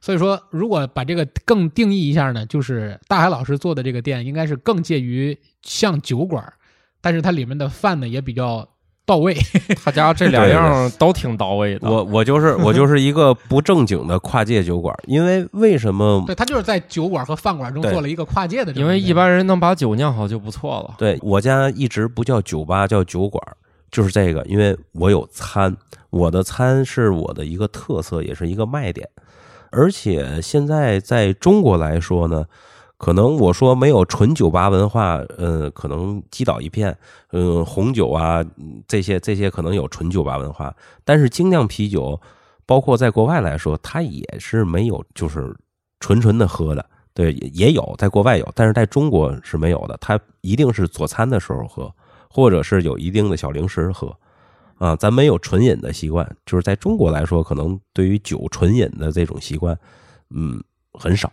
[0.00, 6.52] 所以说，如果把这个更定义一下呢，就是大海老师做的这个店，应该是更介于像酒馆，
[7.00, 8.68] 但是它里面的饭呢也比较
[9.10, 9.36] 到位。
[9.82, 11.90] 他家这两样都挺到位的。
[11.90, 16.22] 我我就是我 就是一个不正经的跨界酒馆，因为为什么？
[16.26, 18.70] 对，他就是在酒馆和饭馆中做了一个跨界的。
[18.74, 20.94] 因为一般人能把酒酿好就不错了。
[20.96, 23.42] 对我家一直不叫酒吧，叫酒馆，
[23.90, 25.76] 就是这个，因为我有餐，
[26.10, 29.08] 我的餐是我的一个特色，也是一个卖点。
[29.72, 32.44] 而且现在在中国来说呢，
[33.00, 36.94] 可能我说没有纯酒吧文化，呃，可能击倒一片，
[37.32, 38.44] 嗯，红酒啊
[38.86, 42.20] 这些这些可能有纯酒吧文化，但是精酿啤酒，
[42.66, 45.56] 包括在国外来说，它也是没有就是
[46.00, 46.84] 纯纯的喝的。
[47.14, 49.96] 对，也有，在国外有，但是在中国是没有的。
[49.98, 51.90] 它一定是佐餐的时候喝，
[52.28, 54.14] 或者是有一定的小零食喝，
[54.76, 56.36] 啊，咱没有纯饮的习惯。
[56.44, 59.74] 就是在中国来说，可能对于酒纯饮的这种习惯，
[60.28, 61.32] 嗯，很少。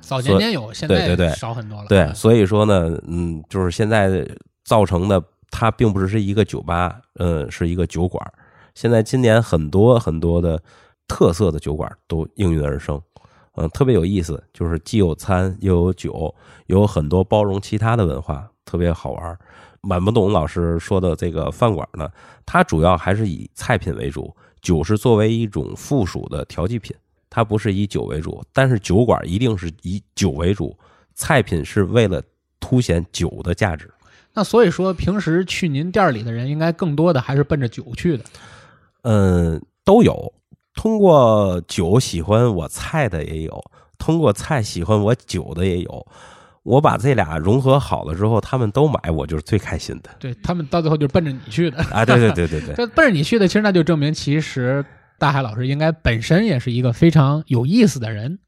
[0.00, 1.86] 早年间有，现在对对对少很多了。
[1.88, 4.26] 对，所以说呢，嗯，就是现在
[4.64, 8.24] 造成的，它并不是一个酒吧，嗯，是一个酒馆。
[8.74, 10.62] 现在今年很多很多的
[11.06, 13.00] 特色的酒馆都应运而生，
[13.56, 16.34] 嗯、特别有意思，就是既有餐又有酒，
[16.66, 19.38] 有很多包容其他的文化，特别好玩。
[19.80, 22.08] 满不懂老师说的这个饭馆呢，
[22.44, 26.94] 它主要还是以菜品为主，酒是作为一种附属的调剂品，
[27.30, 28.42] 它不是以酒为主。
[28.52, 30.76] 但是酒馆一定是以酒为主，
[31.14, 32.22] 菜品是为了
[32.60, 33.90] 凸显酒的价值。
[34.34, 38.24] 那所以说，平时去您店里的人，应该更多的还是奔着酒去的。
[39.02, 40.32] 嗯，都有。
[40.74, 43.60] 通过酒喜欢我菜的也有，
[43.98, 46.06] 通过菜喜欢我酒的也有。
[46.62, 51.78] 我把这俩融合好了之后，他们都买，我就是最开心的对他们到最后就是奔着你去的。
[51.84, 52.04] 啊！
[52.04, 54.84] 对对对对对， 这奔着你去的，其实那就证明，其实
[55.18, 58.38] 大海老师应该本身也是一个非常有意思的人。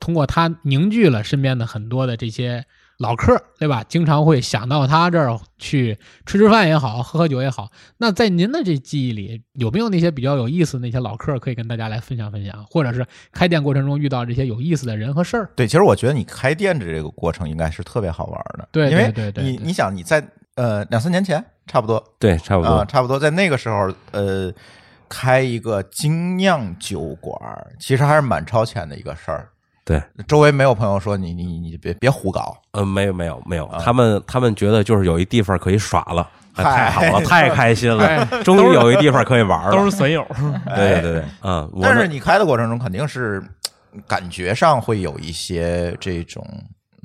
[0.00, 2.64] 通过他凝聚了身边的很多的这些
[2.98, 3.82] 老客儿，对吧？
[3.88, 5.96] 经常会想到他这儿去
[6.26, 7.70] 吃吃饭也好，喝喝酒也好。
[7.98, 12.64] 那在您的这记忆里，有没有那些比较有意思的那些老客儿可以跟大家来分享分享？
[12.70, 15.48] 或者是开店过程中遇到这些有意思的人和事儿？
[15.56, 20.22] 对，其实我觉得你开店的这个过程应该是特别好玩的，对因为对对你你想你在
[20.56, 22.84] 呃两三年前差不多对，差不啊、多。
[22.84, 24.52] 差不多在那个时候呃
[25.08, 29.48] 开一个精酿酒馆儿，其实还是蛮超前的一个事儿。
[29.84, 39.72] 对，周围没有朋友说你你你别别胡搞，嗯，没有没有没有，啊他们他们觉得就是有一地方可以耍了，哎太好了， 太开心哎了，终于有一地方可以玩了。
[39.72, 40.26] 都是损友。
[40.74, 43.42] 对对对，嗯，但是你开的过程中肯定是
[44.06, 46.46] 感觉上会有一些这种。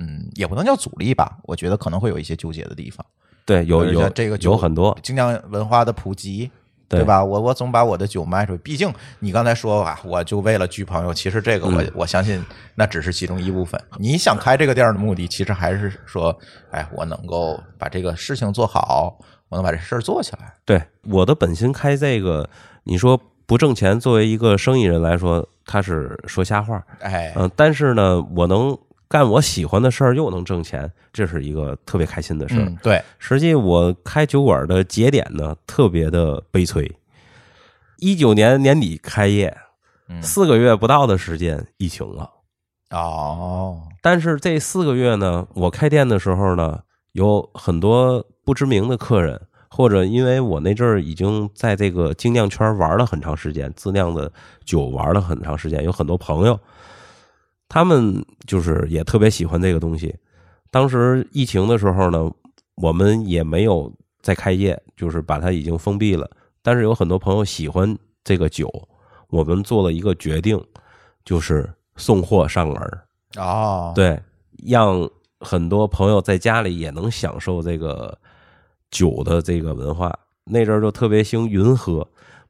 [0.02, 3.06] 嗯，也不能叫阻力吧，我觉得可能会有一些纠结的地方。
[3.44, 6.50] 对有有这个酒有很多，精酿文化的普及，
[6.90, 7.24] 对对吧？
[7.24, 13.80] 我我总把我的酒卖出去，毕竟你刚才说啊，我就为了聚朋友，其实这个我、嗯我相信那只是其中一部分。
[13.98, 16.36] 你想开这个店的目的，其实还是说，
[16.72, 19.16] 哎，我能够把这个事情做好，
[19.50, 20.52] 我能把这事儿做起来。
[20.66, 22.50] 对我的本心开这个，
[22.84, 28.76] 你说不挣钱，作为一个生意人来说，他是说瞎话，哎，嗯、但是呢，我能
[29.10, 32.66] 干我喜欢的事儿，又能挣钱，这是一个特别开心的事儿。
[32.66, 36.96] 嗯，对，实际我开酒馆的节点呢，特别的悲催。
[37.98, 39.58] 一九年年底开业，
[40.10, 42.30] 嗯，四个月不到的时间，疫情了。
[42.92, 46.80] 哦，但是这四个月呢，我开店的时候呢，
[47.14, 54.32] 有很多不知名的客人，或者因为我那阵儿已经在这个精酿圈玩了很长时间，自酿的
[54.64, 56.60] 酒玩了很长时间，有很多朋友，
[57.70, 60.14] 他们就是也特别喜欢这个东西。
[60.70, 62.30] 当时疫情的时候呢，
[62.76, 63.90] 我们也没有
[64.22, 66.30] 再开业，就是把它已经封闭了。
[66.62, 68.70] 但是有很多朋友喜欢这个酒，
[69.30, 70.62] 我们做了一个决定，
[71.24, 73.06] 就是送货上门儿。
[73.38, 74.20] 哦，，对，
[74.66, 78.18] 让很多朋友在家里也能享受这个
[78.92, 80.14] 酒的这个文化。
[80.44, 82.06] 那阵儿就特别兴云喝，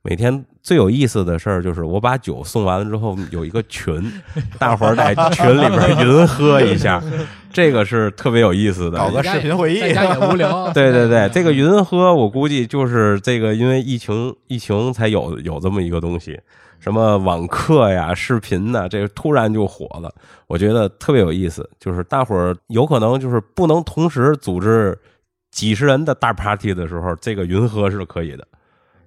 [0.10, 4.12] 每天最有意思的事儿就是我把酒送完了之后，有一个群，
[4.58, 7.00] 大伙儿在群里边云喝一下，
[7.54, 8.98] 这个是特别有意思的。
[8.98, 10.68] 搞个视频会议在家也无聊。
[10.74, 16.40] 对对对，这个云喝，我估计就是这个，因为疫情，疫情才有有这么一个东西，
[16.80, 20.12] 什么网课呀、视频呐，这个突然就火了，
[20.48, 21.70] 我觉得特别有意思。
[21.80, 24.98] 就是大伙儿有可能就是不能同时组织
[25.52, 28.48] 几十人的大 party 的时候，这个云喝是可以的，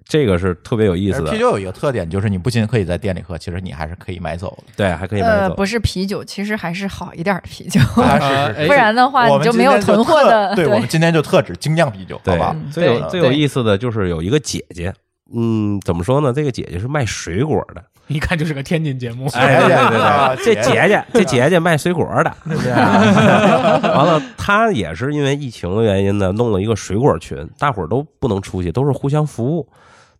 [0.05, 1.39] 这个是特别有意思的啤。
[1.39, 4.73] 酒有一个特点，就是你不仅可以在店里喝，其实你还是可以买走的。
[4.75, 5.55] 对，还可以买呃，走。
[5.55, 10.53] 不是啤酒，其实还是好一点的啤酒，啊呃是是 不然的话你就没有囤货的。
[10.55, 12.51] 对，我们今天就特指精酿啤酒，好对吧？
[12.55, 14.93] 嗯最有最有意思的就是有一个姐姐，
[15.33, 16.33] 嗯，怎么说呢？
[16.33, 17.83] 这个姐姐是卖水果的。
[18.07, 19.27] 一看就是个天津节目。
[19.29, 29.65] 哎，对对啊对，这姐姐姐，这姐姐卖水果的， 完了，她也是因为疫情的原因呢，弄了一个水果群，大伙儿都不能出去，都是互相服务，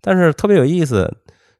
[0.05, 1.09] 但是特别有意思，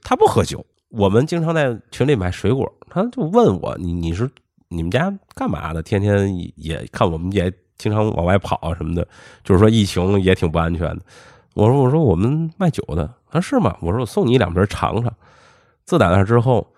[0.01, 4.29] 他不喝酒，我们经常在群里买水果，他就问我，你你是
[4.67, 5.81] 你们家干嘛的？
[5.81, 9.07] 天天也也看我们也经常往外跑啊什么的，
[9.45, 11.01] 就是说疫情也挺不安全的。
[11.53, 13.77] 我说我说我们卖酒的，他说是吗？
[13.79, 15.13] 我说我送你两瓶尝尝。
[15.85, 16.72] 自打那之后，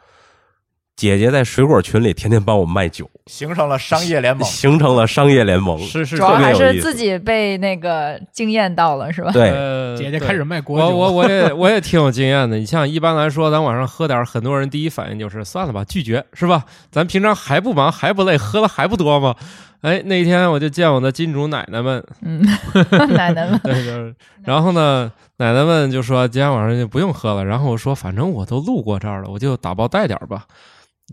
[0.95, 4.47] 姐姐在水果群里天天帮我卖酒，形成了商业联盟。
[4.47, 5.77] 形成了商业联盟。
[5.79, 9.29] 是是主要还是自己被那个惊艳到了，是吧？
[9.33, 12.57] 对，呃姐姐开始卖果酒，我我我也 我也挺有经验的。
[12.57, 16.63] 你像一般来说，咱晚上喝点，很多人第一反应就是算了吧，拒绝是吧？
[16.89, 19.35] 咱平常还不忙还不累，喝的还不多吗？
[19.81, 22.41] 哎，那天我就见我的金主奶奶们，嗯，
[23.13, 27.43] 奶奶们， 对，就是，然后呢，奶奶们就说今天晚上就不用喝了。
[27.43, 30.45] 然后我说，反正我都路过这儿了，我就打包带点儿吧。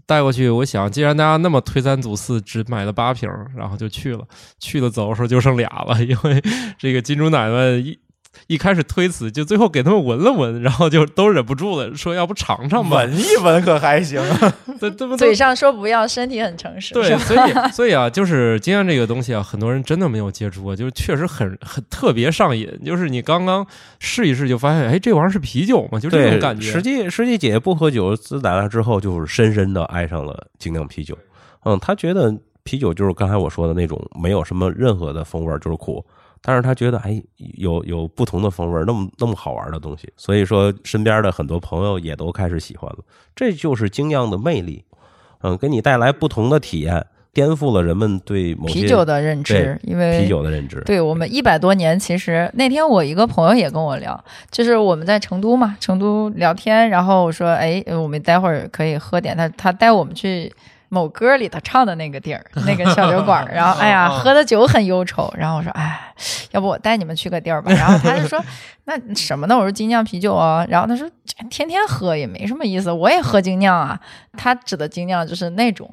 [0.06, 4.26] 带过去，我想，既然大家那么推三阻四，只买了八瓶，然后就去了。
[4.58, 6.42] 去了走的时候就剩俩了，因为
[6.78, 7.98] 这个金主奶奶一
[8.46, 12.96] 一开始推辞，就最后给他们闻了闻，然后就都忍不住了，说要不尝尝吧。
[12.98, 14.20] 闻一闻可还行，
[14.80, 15.34] 对对不对嘴？
[15.34, 16.94] 上说不要，身体很诚实。
[16.94, 22.68] 对，所以所以啊，就是经验这个东西啊，很多人真的没有接触过，就是确实很很特别上瘾。
[22.84, 23.66] 就是你刚刚
[23.98, 26.00] 试一试就发现，哎，这玩意儿是啤酒吗？
[26.00, 26.70] 就这种感觉。
[26.70, 31.16] 实际实际姐姐不喝酒，自打那之后就是深深的爱上了精酿啤酒。
[31.64, 36.04] 嗯，她觉得啤酒就是刚才我说的那种没有什么任何的风味儿，就是苦。
[36.42, 42.98] 但是他觉得，哎，有有不同的风味，那么那么好玩的东西，所以说身边的很多朋友也都开始喜欢了。
[43.36, 44.84] 这就是精酿的魅力，
[45.42, 50.82] 嗯，给你带来不同的体验，颠覆了人们对某啤酒的认知，因为啤酒的认知。
[50.84, 60.52] 对我们一百多年，其实那天我一个朋友也跟我聊，就是我们在成都嘛，成都聊天，然后我说，哎，我们待会儿可以喝点，他他带我们去
[60.92, 66.12] 某歌里头唱的那个地儿， 那个小酒馆， 然后哎呀，喝的酒很忧愁，然后我说，哎，
[66.50, 68.38] 要不我带你们去个地儿吧， 然后他就说，
[68.84, 69.56] 那什么呢？
[69.56, 71.08] 我说精酿啤酒啊，然后他说
[71.48, 73.98] 天天喝也没什么意思，我也喝精酿啊，
[74.36, 75.90] 他指的精酿就是那种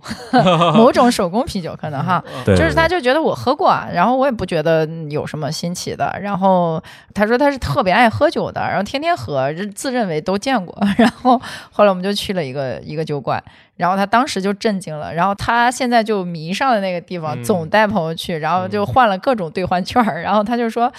[0.76, 6.14] 某种手工啤酒，可能哈，就是他就觉得我喝过啊，然后我也不觉得有什么新奇的。
[6.22, 6.84] 然后
[7.14, 10.78] 他说他是特别爱喝酒的，然后天天喝，自认为都见过。
[10.98, 11.40] 然后
[11.72, 13.42] 后来我们就去了一个一个酒馆，
[13.80, 15.12] 然后他当时就震惊了。
[15.14, 20.20] 然后他现在就迷上了那个地方，嗯总带朋友去，然后就换了各种兑换券儿。
[20.22, 20.92] 然后他就说。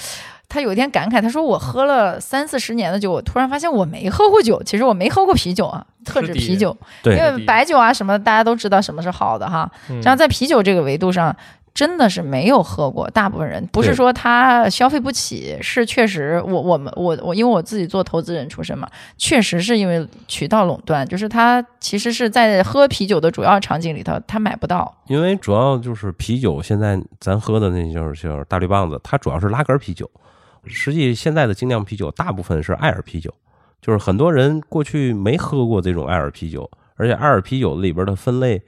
[0.52, 4.60] 他有一天感慨，他说：“我喝了三四十年的酒，我突然发现我没喝过酒。
[4.64, 9.70] 其实我没喝过啤酒啊，特指啤酒，因为白酒啊什么的，大家都知道什么是好的哈。
[9.88, 11.36] 嗯然后在啤酒这个维度上，
[11.72, 13.08] 真的是没有喝过。
[13.10, 24.94] 大部分人不是说他消费不起，是确实我我们我我因为我自己做投资人出身嘛，确实是因为渠道垄断，就是他其实是在喝啤酒的主要场景里头，他买不到。
[25.06, 30.10] 因为主要就是啤酒，现在咱喝的那就是就是大绿棒子，它主要是拉格啤酒。
[30.66, 33.32] 实际现在的精酿啤酒大部分是艾尔啤酒，
[33.80, 38.60] 就是很多人过去没喝过这种艾尔啤酒，而且艾尔啤酒里边的分类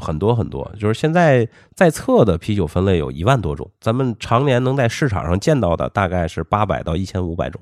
[0.00, 7.60] 很多很多，就是现在在册的啤酒分类有一万多种，咱们常年能在市场上见到的大概是八百到一千五百种，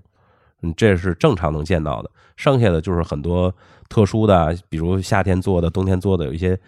[0.62, 2.10] 嗯，这是正常能见到的。
[2.36, 3.52] 剩下的就是很多
[3.88, 6.58] 特殊的，比如夏天做的、冬天做的，有一些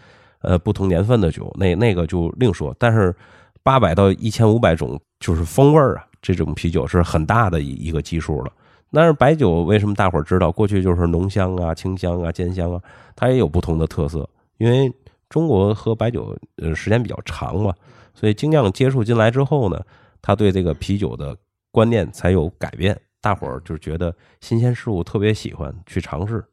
[0.43, 2.75] 呃不同年份的酒，那那个就另说。
[2.79, 3.15] 但是
[3.63, 8.51] 八百到一千五百种就是风味儿啊，这种啤酒是很大的一一个基数了。
[8.93, 10.51] 但是白酒为什么大伙儿知道？
[10.51, 12.81] 过去就是浓香啊、清香啊、兼香啊，
[13.15, 14.29] 它也有不同的特色。
[14.59, 14.93] 因为
[15.31, 17.73] 中国喝白酒呃时间比较长嘛，
[18.13, 19.81] 所以精酿接触进来之后呢，
[20.21, 21.35] 他对这个啤酒的
[21.71, 23.01] 观念才有改变。
[23.23, 26.45] 大伙儿就觉得新鲜事物特别喜欢去尝试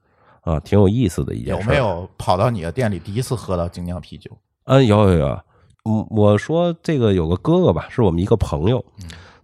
[0.41, 1.61] 啊，挺有意思的一件事。
[1.61, 1.77] 有没？
[1.77, 4.29] 有跑到你的店里第一次喝到精酿啤酒？
[4.65, 5.39] 嗯，有有有。
[5.85, 8.83] 嗯，我说这个有个哥哥吧，是我们一个朋友，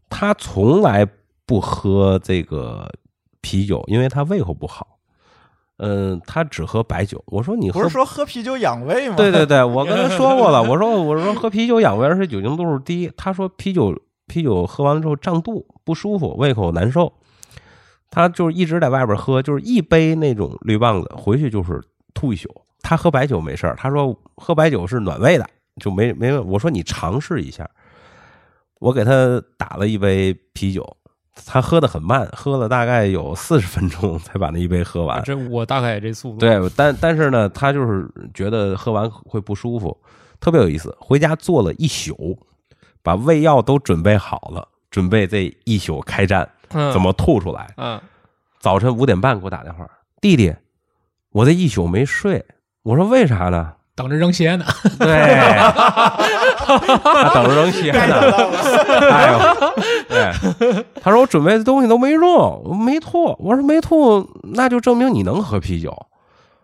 [0.09, 1.07] 他从来
[1.45, 2.93] 不喝这个
[3.39, 4.92] 啤酒，因为他胃口不好。
[5.77, 7.21] 嗯，他只喝白酒。
[7.27, 9.15] 我说你喝不是说喝啤酒养胃吗？
[9.15, 13.11] 对对对，我跟他说过了， 我说我说喝啤酒养胃，而且酒精度数低。
[13.17, 13.93] 他说啤酒
[14.27, 17.11] 啤酒喝完了之后胀肚不舒服，胃口难受。
[18.09, 21.81] 他就是一直在外边喝，就是一杯那种绿棒子回去就是
[22.13, 22.47] 吐一宿。
[22.83, 25.49] 他喝白酒没事儿，他说喝白酒是暖胃的，
[25.81, 26.47] 就没没问。
[26.47, 27.67] 我说你尝试一下，
[28.79, 30.85] 我给他打了一杯啤酒，
[31.45, 35.21] 他喝的很慢，喝了大概有四十分钟才把那一杯喝完。
[35.23, 36.37] 这我大概也这速度。
[36.37, 39.97] 对，但但是呢，他就是觉得喝完会不舒服，
[40.39, 40.95] 特别有意思。
[40.99, 42.37] 回家坐了一宿，
[43.01, 47.73] 把胃药都准备好了，准备这一宿开战，嗯，怎么吐出来。
[47.77, 47.99] 嗯，
[48.59, 49.89] 早晨五点半给我打电话，
[50.21, 50.53] 弟弟，
[51.31, 52.45] 我这一宿没睡。
[52.83, 53.73] 我说为啥呢？
[53.95, 54.65] 等着扔鞋呢。
[54.97, 55.07] 对，
[56.57, 58.15] 他等着扔鞋呢。
[59.11, 59.37] 哎呦，
[60.02, 60.02] 对，
[61.01, 63.35] 他说我准备的东西都没用，没吐。
[63.39, 65.93] 我说没吐，那就证明你能喝啤酒。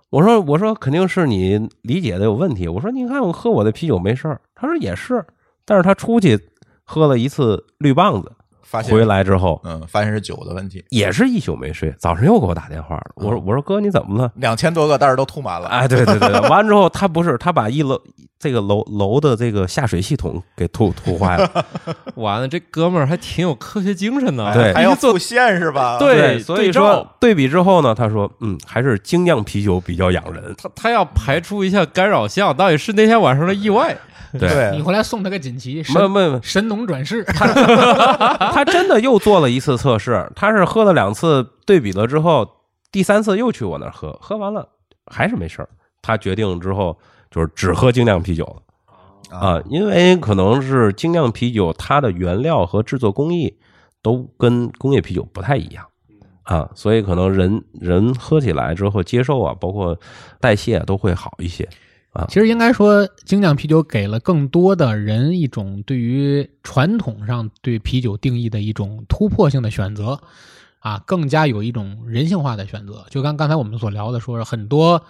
[0.09, 2.67] 我说我说肯定是你理解的有问题。
[2.67, 4.41] 我说你看我喝我的啤酒没事儿。
[4.55, 5.25] 他说也是，
[5.65, 6.39] 但是他出去
[6.83, 8.31] 喝了一次绿棒子，
[8.69, 13.11] 发现回来之后嗯，发现是酒的问题，也是一宿没睡，早上又给我打电话了。
[13.15, 14.31] 我说我说哥你怎么了？
[14.35, 15.67] 两千多个袋儿都吐满了。
[15.69, 17.99] 哎，对对对，对 完之后他不是他把一楼
[18.37, 21.65] 这个楼楼的这个下水系统给吐吐坏了。
[22.15, 24.53] 完了，这哥们儿还挺有科学精神的。
[24.53, 25.97] 对还要一做线是吧？
[25.99, 30.53] 对所以说对比之后呢，他说嗯，还是精酿啤酒比较养人。
[30.55, 33.97] 他他要排除一下干扰项，到底是那天晚上的意外。
[34.73, 37.23] 你，回来送他个锦旗，没神没没，神农转世。
[37.23, 42.47] 他 真的又做了一次测试，他是喝了两次，对比了之后，
[42.91, 44.67] 第三次又去我那儿喝，喝完了
[45.07, 45.69] 还是没事儿。
[46.01, 46.97] 他决定之后
[47.29, 49.37] 就是只喝精酿啤酒了。
[49.37, 53.57] 啊，因为可能是精酿啤酒，它的原料和制作工艺
[54.01, 55.85] 都跟工业啤酒不太一样
[56.43, 59.99] 啊，所以可能人人喝起来之后接受啊，包括
[60.39, 61.67] 代谢啊都会好一些。
[62.27, 70.19] 其实应该说，精酿啤酒给了更多的人一种对于传统上对啤酒定义的一种突破性的选择，
[70.79, 73.05] 啊，更加有一种人性化的选择。
[73.09, 75.03] 就刚刚才我们所聊的，说很多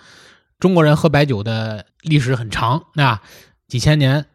[0.59, 3.21] 中国人喝白酒的历史很长，那
[3.67, 4.25] 几千年，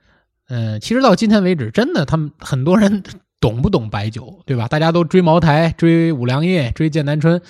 [0.49, 3.03] 嗯、其实到今天为止，真的他们很多人
[3.41, 4.69] 懂不懂白酒， 对吧？
[4.69, 7.41] 大家都追茅台、追五粮液、追剑南春，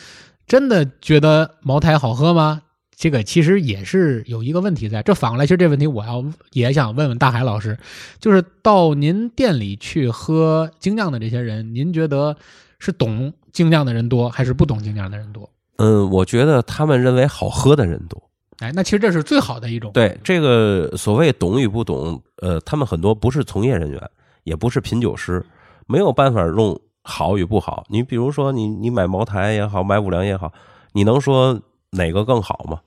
[0.47, 2.63] 真的觉得茅台好喝吗？
[2.97, 5.03] 这个其实也是有一个问题在。
[5.03, 7.79] 这反过来，其实这问题我要也想问问大海老师，
[8.19, 12.37] 就是到您店里去喝精酿的这些人，您觉得
[12.79, 15.51] 是懂精酿的人多，还是不懂精酿的人多？
[15.77, 18.23] 嗯，我觉得他们认为好喝的人多。
[18.61, 19.91] 哎，那其实这是最好的一种。
[19.93, 24.01] 对这个所谓懂与不懂，呃，他们很多不是从业人员，
[24.45, 25.45] 也不是品酒师，
[25.89, 27.85] 没有办法用好与不好。
[27.89, 30.53] 你比如说，你你买茅台也好，买五粮也好，
[30.93, 31.61] 你能说
[31.95, 32.81] 哪个更好吗？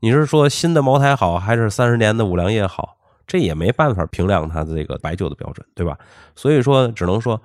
[0.00, 2.96] 你是说新的茅台好，还是三十年的五粮液好？
[3.26, 5.98] 这也没办法评量它的这个白酒的标准，对吧？
[6.36, 7.40] 所以说，只能说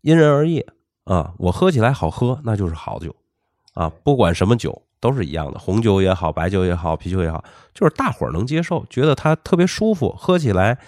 [0.00, 0.64] 因人而异
[1.04, 1.32] 啊。
[1.38, 3.14] 我喝起来好喝，那就是好酒
[3.74, 4.82] 啊，不管什么酒。
[5.02, 7.42] 都是一样的，红酒也好，白酒也好，啤酒也好，
[7.74, 10.78] 就是大伙儿能接受，觉得它特别舒服，喝起来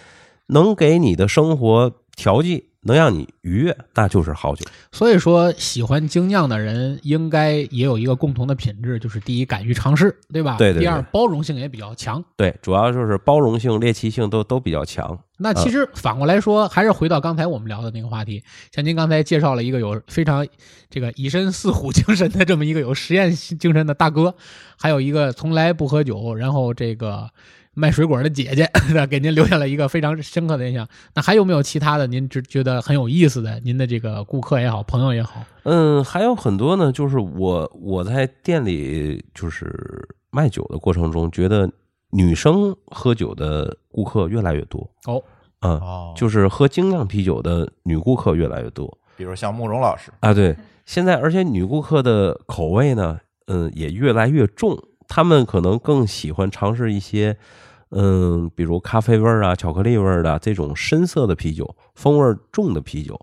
[0.47, 4.65] 能给你的生活调剂，能让你愉悦，那就是好酒。
[4.93, 10.57] 所以说，喜欢精酿的人应该也有一个共同的品质，就是第一，敢于尝试，对吧？
[10.57, 12.23] 对对对第二，包容性也比较强。
[12.37, 15.19] 对，主要就是包容性、猎奇性都都比较强。
[15.37, 20.47] 那其实反过来说，还是回到刚才我们聊的那个话题，像您刚才介绍了一个有非常
[20.89, 24.33] 这个以身似虎精神的这么一个有实验精神的大哥，
[24.79, 27.29] 还有一个从来不喝酒，然后这个
[27.75, 28.71] 卖水果的姐姐，
[29.11, 30.89] 给您留下了一个非常深刻的印象。
[31.15, 33.61] 那还有没有其他的您只觉得很有意思的？
[33.61, 41.71] 您的这个顾客也好，朋友也好，嗯，还有很多呢，就是我我在店里就是卖酒的过程中，觉得
[42.11, 44.89] 女生喝酒的顾客越来越多。
[45.07, 45.23] 哦，
[45.61, 48.99] 嗯，哦，就是喝精酿啤酒的女顾客越来越多。
[49.17, 50.57] 比如像慕容老师，啊，对，
[50.87, 57.37] 现在而且女顾客的口味呢，嗯，也越来越重，她们可能更喜欢尝试一些，
[57.97, 63.15] 嗯，比如咖啡味儿啊、巧克力味儿的这种深色的啤酒，风味重的啤酒。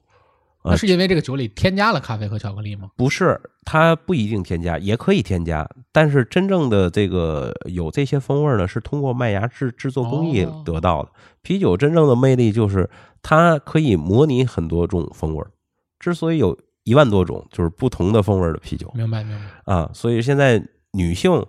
[0.63, 2.91] 啊那是因为这个酒里添加了咖啡和巧克力吗？
[2.95, 11.09] 不是，它不一定添加，也可以添加，但是真正的这个有这些风味呢，是通过麦芽制制作工艺哦得到的。
[11.41, 12.88] 啤酒真正的魅力就是
[13.24, 15.49] 它可以模拟很多种风味儿，
[15.97, 19.74] 之所以有一万多种，就是不同的风味儿的啤酒明白明白。
[19.74, 19.89] 啊。
[19.95, 21.43] 所以现在女性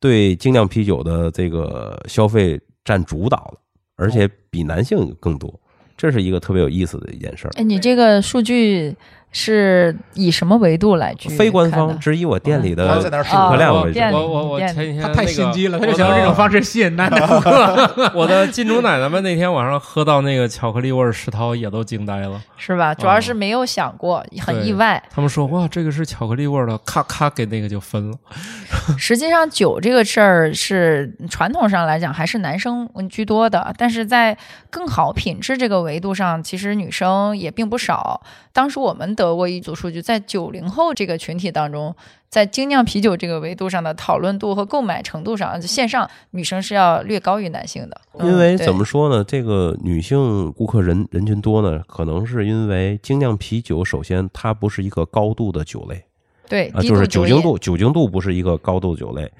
[0.00, 3.60] 对精酿啤酒的这个消费占主导了，
[3.96, 5.60] 而且比男性更多，
[5.96, 7.50] 这是一个特别有意思的一件事儿。
[7.56, 8.94] 哎，你这个数据
[9.32, 13.92] 是以什么维度来去非官方，只以我店里的他在那儿顾客量为主。
[13.92, 18.10] 店里我我我前几天他太那个心机了，他就我想用这种方式吸引男的顾客。
[18.16, 22.94] 我的金主奶奶们那天晚上喝到那个巧克力味石涛也都惊呆了，是吧？
[22.94, 25.02] 主要是没有想过，很意外。
[25.10, 28.16] 他们说哇这个是巧克力味的，咔咔给那个就分了。
[28.96, 34.36] 实际上，酒这个事儿是传统上来讲还是男生居多的，但是在
[34.70, 38.22] 更好品质这个维度上，其实女生也并不少。
[38.52, 41.96] 当时我们得过一组数据，在九零后这个群体当中，
[42.28, 48.00] 在精酿啤酒这个维度上的讨论度和购买程度上，线上女生是要略高于男性的。
[48.20, 55.96] 因为怎么说呢，这个女性顾客人人群多呢，可能是因为精酿啤酒，首先它不是一个高度的酒类。
[55.96, 59.32] 啊，对低就是酒精度，酒精度不是一个高度酒类，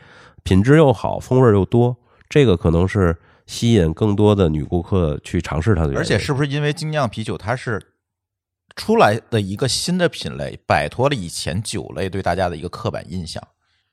[0.42, 1.96] 品质又好，风味又多，
[2.28, 3.16] 这个可能是
[3.46, 5.98] 吸引更多的女顾客去尝试它的原因。
[5.98, 7.80] 而且是不是因为精酿啤酒它是
[8.76, 13.42] 出来的一个新的品类，摆脱了以前酒类对大家的一个刻板印象？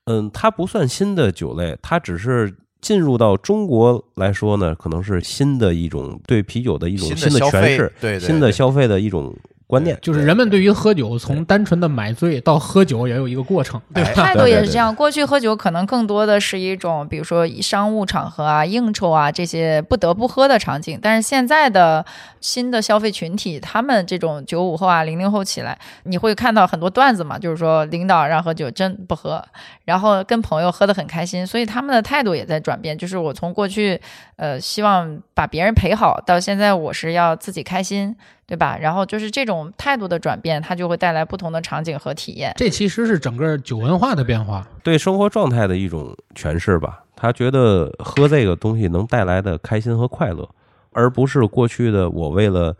[0.05, 9.33] 嗯，它不算新的酒类，它只是进入到中国来说呢，可能是新的一种对啤酒的一种新新的诠释，对对新的消费的一种
[9.73, 9.97] 观念。
[10.03, 14.93] 就是人们对于喝酒，从单纯的买醉到喝酒，也有一个过程，对态度也是这样。
[14.93, 22.05] 过去喝酒可能更多的是一种，比如说以商务场合啊、应酬啊这些不得不喝的场景，但是现在的
[22.39, 29.43] 新的消费群体，他们这种九五后啊、零零后起来，你会看到很多段子嘛，就是说领导让喝酒真不喝，
[29.85, 32.95] 然后跟朋友喝得很开心，所以他们的态度也在转变。
[32.95, 33.99] 就是我从过去
[34.35, 38.15] 呃希望把别人陪好，到现在我是要自己开心。
[38.45, 38.77] 对吧？
[38.77, 42.53] 然后就是这种态度的转变，它就会带来不同的场景和体验。
[42.57, 44.67] 这其实是整个酒文化的变化。
[44.83, 47.03] 对生活状态的一种诠释吧。
[47.15, 50.47] 他觉得喝这个东西能带来的开心和快乐，
[50.91, 52.75] 而不是过去的我为了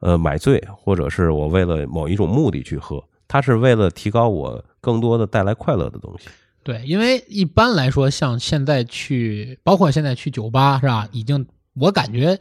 [0.00, 3.02] 呃买醉，或者是我为了某一种目的去喝。
[3.26, 6.28] 他是为了提高我更多的带来快乐的东西。
[6.62, 11.08] 对，因为一般来说，像现在去，包括现在去酒吧是吧？
[11.12, 12.38] 已经我感觉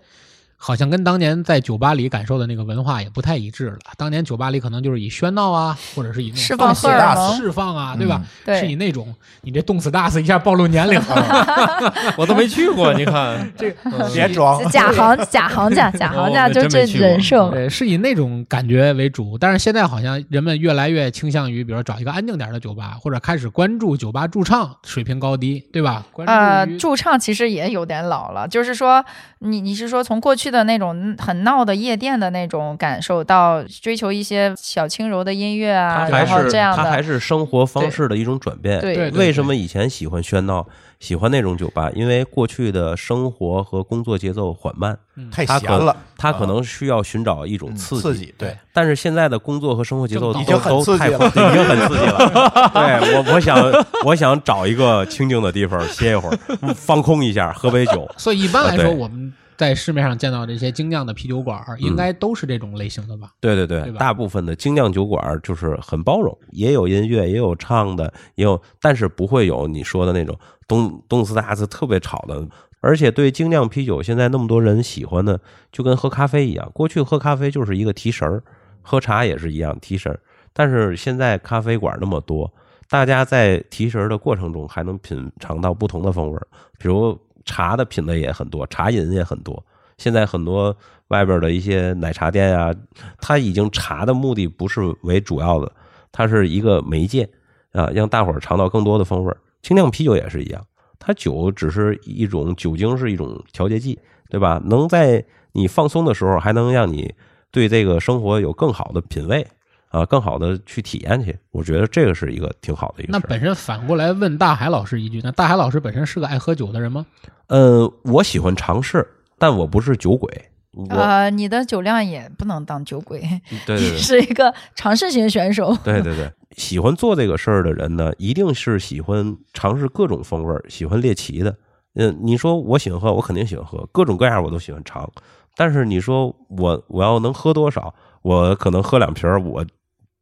[0.57, 3.77] 好像跟当年在酒吧里感受的那个文化也不太一致了。
[3.97, 8.21] 当年酒吧里可能就是以喧闹啊，或者是以那种释放放荷尔蒙释放啊，对吧？
[8.45, 17.49] 对是以那种你这动次打次一下暴露年龄了，我都没去过，你看 这嗯别装， 假行假行家，假行家哦就这真没去过人设。
[17.51, 19.37] 对，是以那种感觉为主。
[19.37, 26.03] 但是现在好像人们越来越倾向于，比如说找一个安静点的酒吧，或者开始关注酒吧驻唱水平高低，对吧？
[26.11, 29.03] 关呃注，于驻唱其实也有点老了，就是说，
[29.39, 38.79] 你你是说从过去的那种很闹的夜店的那种感受，到追求一些小轻柔的音乐啊，然后它还是这样的，它还是生活方式的一种转变。
[38.81, 40.65] 对对为什么以前喜欢喧闹，
[40.99, 41.89] 喜欢那种酒吧？
[41.93, 44.97] 因为过去的生活和工作节奏缓慢，
[45.31, 48.01] 太闲了，他可能需要寻找一种嗯刺激。
[48.01, 52.71] 刺激，对，但是现在的工作和生活节奏已经很刺激了对已经很刺激了。
[52.73, 53.57] 对我，我想
[54.05, 56.37] 我想找一个清静的地方歇一会儿，
[56.75, 58.09] 放空一下，喝杯酒。
[58.17, 63.31] 所以一般来说，我们在市面上见到这些精酿的啤酒馆，应该都是这种类型的吧？
[63.39, 70.37] 对对对，对大部分的精酿酒馆就是很包容，也有音乐，也有唱的，也有，但是不会有你说的那种
[70.67, 72.47] 动动次打次特别吵的。
[72.81, 75.39] 而且对精酿啤酒，现在那么多人喜欢的，
[75.71, 76.69] 就跟喝咖啡一样。
[76.71, 78.43] 过去喝咖啡就是一个提神儿，
[78.83, 80.19] 喝茶也是一样提神儿。
[80.53, 82.53] 但是现在咖啡馆那么多，
[82.87, 86.47] 大家在提神的过程中还能品尝到不同的风味儿，
[86.77, 89.63] 比如茶的品类也很多，茶饮也很多。
[89.97, 90.75] 现在很多
[91.07, 92.73] 外边的一些奶茶店啊，
[93.19, 95.71] 它已经茶的目的不是为主要的，
[96.11, 97.29] 它是一个媒介
[97.71, 99.37] 啊，让大伙儿尝到更多的风味儿。
[99.61, 100.65] 精酿啤酒也是一样，
[100.99, 103.97] 它酒只是一种酒精，是一种调节剂，
[104.29, 104.61] 对吧？
[104.65, 105.23] 能在
[105.53, 107.15] 你放松的时候，还能让你
[107.51, 109.47] 对这个生活有更好的品味
[109.95, 111.37] 啊，更好的去体验去。
[111.51, 113.19] 我觉得这个是一个挺好的一个事。
[113.19, 117.05] 那本身反过来问大海老师一句，那大海老师本身是个爱喝酒的人吗？
[117.47, 120.29] 呃，我喜欢尝试，但我不是酒鬼。
[120.71, 123.21] 我呃，你的酒量也不能当酒鬼，
[123.65, 125.73] 对 对你对，是一个尝试型选手。
[125.85, 131.55] 对对对，喜欢做这个事儿的人呢，一定是喜欢尝试各种风味儿，喜欢猎奇的。
[131.93, 135.09] 嗯，你说我喜欢喝，我肯定喜欢喝，各种各样我都喜欢尝。
[135.55, 139.65] 但是你说我我要能喝多少，我可能喝两瓶儿我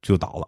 [0.03, 0.47] 就倒了。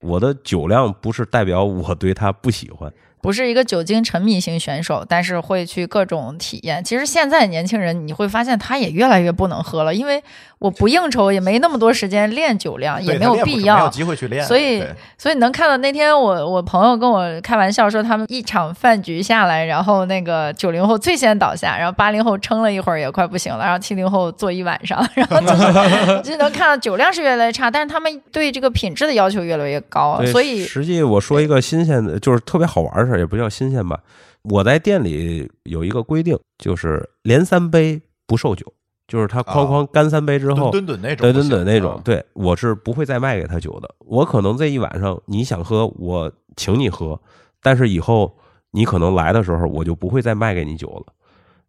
[0.00, 6.82] 我的酒量不是代表我对他不喜欢，不是一个酒精沉迷型选手，但是会去各种体验。
[6.82, 10.22] 其实现在年轻人你会发现他也越来越不能喝了，因为
[10.60, 13.88] 我不应酬，也没那么多时间练酒量，也没有必要没有要。
[13.88, 14.84] 机会去练，所以
[15.16, 33.98] 所以能看到那天我我朋友跟我开玩笑说，他们一场饭局下来，然后那个九零后最先倒下，然后八零后撑了一会儿也快不行了，然后七零后坐一晚上，然后就是 就能看到酒量是越来越差，但是他们对这个品质的要求越来越高，所以实际我说一个新鲜的，就是特别好玩的事儿，也不叫新鲜吧。
[34.42, 38.70] 我在店里有一个规定，就是连三杯不售酒，
[39.10, 43.92] 就是他哐哐干三杯之后，吨吨吨那种对不行，对对那种啊，对我是不会再卖给他酒的。
[43.98, 47.20] 我可能这一晚上你想喝，我请你喝，
[47.60, 48.38] 但是以后
[48.70, 51.12] 你可能来的时候，我就不会再卖给你酒了。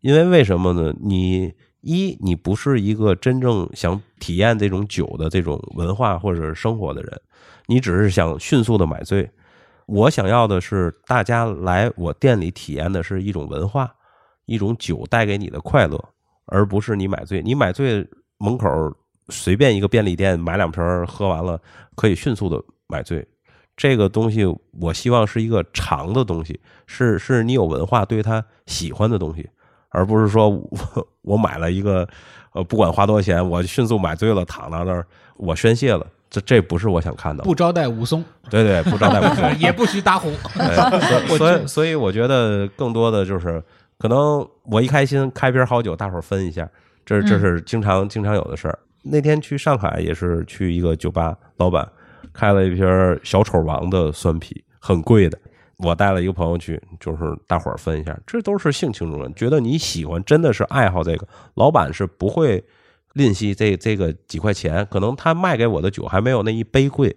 [0.02, 0.94] 因为为什么呢？
[1.02, 7.20] 你一你不是一个真正想体验这种酒的这种文化或者是生活的人，
[7.66, 9.28] 你只是想迅速的买醉。
[9.88, 13.92] 我想要的是大家来我店里体验的是一种文化，
[14.46, 16.00] 一种酒带给你的快乐，
[16.46, 17.42] 而不是你买醉。
[17.42, 18.68] 你买醉门口
[19.30, 21.60] 随便一个便利店买两瓶儿喝完了，
[21.96, 23.28] 可以迅速的买醉。
[23.78, 24.46] 这个东西
[24.80, 29.50] 我希望是一个长的东西，是是你有文化对他喜欢的东西，
[29.90, 30.70] 而不是说我
[31.24, 32.08] 我买了一个
[32.54, 37.44] 呃不管花多少钱，我迅速买醉了躺到那儿我宣泄了，这这不是我想看的。
[37.44, 39.52] 不招待武松，对对，不招待武松。
[39.58, 40.32] 也不许打虎。
[41.38, 43.64] 所以 所以我觉得更多的就是，
[44.02, 46.68] 可能我一开心开瓶好酒，大伙儿分一下，
[47.06, 48.80] 这这是经常经常有的事儿。
[49.04, 51.88] 那天去上海也是去一个酒吧，老板
[52.34, 52.84] 开了一瓶
[53.22, 55.38] 小丑王的酸啤，很贵的。
[55.78, 62.64] 我带了一个朋友去，就是大伙儿分一下，这都是性情中人，觉得你喜欢，真的是爱好这个，老板是不会
[63.14, 67.16] 吝惜这这个几块钱，可能他卖给我的酒还没有那一杯贵，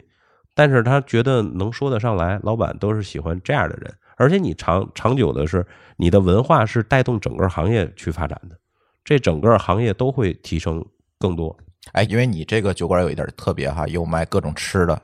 [0.54, 8.58] 但是他觉得能说得上来，老板都是喜欢这样的人，而且你长长久的是你的文化是带动整个行业去发展的，
[9.04, 10.84] 这整个行业都会提升
[11.18, 11.56] 更多。
[11.92, 15.02] 哎，因为你这个酒馆有一点特别哈，又卖各种吃的，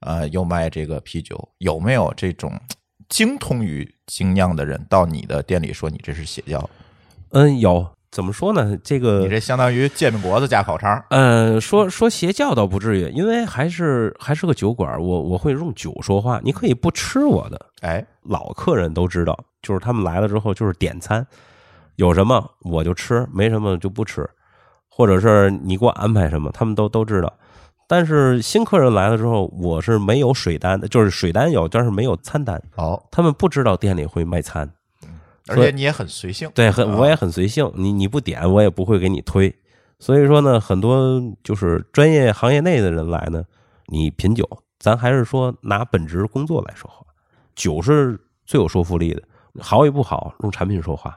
[0.00, 2.52] 呃，又卖这个啤酒，有没有这种
[3.08, 6.70] 精通于精酿的人到你的店里说你这是邪教？
[7.30, 8.76] 嗯，有怎么说呢？
[8.84, 16.38] 这个你这相当于煎饼果子加烤肠，呃，说说邪教倒不至于，因为还是还是个酒馆，我我会用酒说话。
[16.44, 21.26] 你可以不吃我的，哎，老客人都知道，就是他们来了之后就是点餐，
[21.96, 24.28] 有什么我就吃，没什么就不吃。
[24.94, 27.32] 或者是你给我安排什么，他们都都知道。
[27.88, 34.70] 但是新客人来了之后，我是没有水单的，就是水单有，但是没有餐单，哦，他们不知道店里会卖餐。
[35.48, 39.54] 而且你也很随性，对，很啊我也很随性，你你不点我也不会给你推。
[39.98, 43.44] 所以说呢，很多就是专业行业内的人来呢，
[43.86, 47.04] 你品酒，咱还是说拿本职工作来说话，
[47.54, 49.22] 酒是最有说服力的，
[49.60, 51.16] 好与不好用产品说话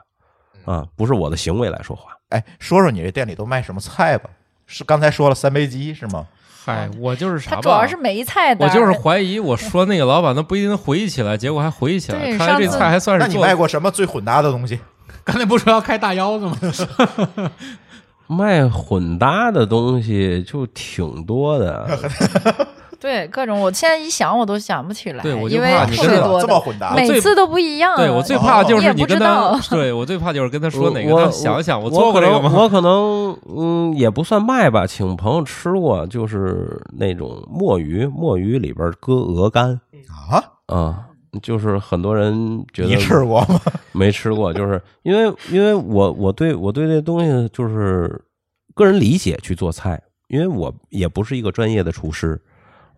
[0.64, 2.12] 啊，不是我的行为来说话。
[2.28, 4.30] 哎，说说你这店里都卖什么菜吧？
[4.66, 6.26] 是刚才说了三杯鸡是吗？
[6.66, 7.56] 嗨，我就是啥吧？
[7.56, 14.80] 它主要是没菜单，我就是怀疑，我说那个老板他不一定能回忆起来，结果还回忆起来，对看来这菜还算是那你卖过什么最混搭的东西？
[15.22, 16.58] 刚才不是说要开大腰子吗？
[18.28, 21.86] 卖混搭的东西就挺多的，
[23.00, 27.96] 对各种，我现在一想我都想不起来，对我就因为怕你特别多的这么混搭，每次都不一样。
[27.96, 32.50] 对我最怕就你也不是你跟他知道， 对我最怕就是跟他说哪个，我他想想我做过这个吗？
[32.54, 39.80] 我可能嗯也不算卖吧，请朋友吃过，就是那种墨鱼，墨鱼里边搁鹅肝
[40.30, 40.42] 啊？
[40.66, 41.02] 啊。
[41.42, 43.60] 就是很多人觉得你吃过吗？
[43.92, 48.18] 没吃过，就是因为因为我我对我对这东西就是
[48.74, 52.40] 个人理解去做菜，因为我也不是一个专业的厨师，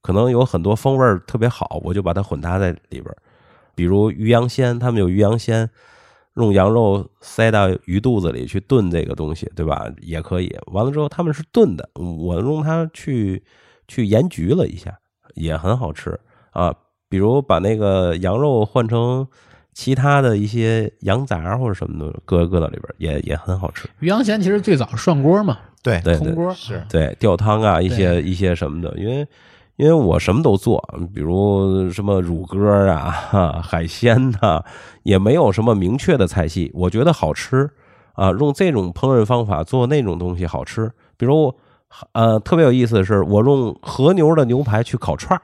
[0.02, 3.16] 可能有很多风味儿特别好，我就把它混搭在里边儿。
[3.74, 5.68] 比如鱼羊鲜，他们有鱼羊鲜，
[6.34, 9.86] 用羊肉塞到鱼肚子里去炖这个东西，对吧？
[10.00, 10.56] 也可以。
[10.72, 13.42] 完了之后他们是炖的，我用它去
[13.86, 14.98] 去盐焗了一下，
[15.34, 16.18] 也很好吃
[16.50, 16.74] 啊。
[17.08, 19.26] 比如把那个羊肉换成
[19.72, 23.88] 其他的一些羊杂或者什么的，搁搁到里边儿也也很好吃。
[24.00, 29.26] 鱼羊鲜其实最早涮锅嘛，对对对铜锅是对，吊汤啊，一些一些什么的，因为
[29.78, 30.82] 因为我什么都做，
[31.14, 34.62] 比如什么乳鸽啊、海鲜呐、
[35.04, 37.70] 也没有什么明确的菜系，我觉得好吃
[38.14, 40.90] 啊，用这种烹饪方法做那种东西好吃。
[41.16, 41.54] 比如
[42.12, 45.42] 呃，特别有意思的是，我用和牛的牛排去烤串儿，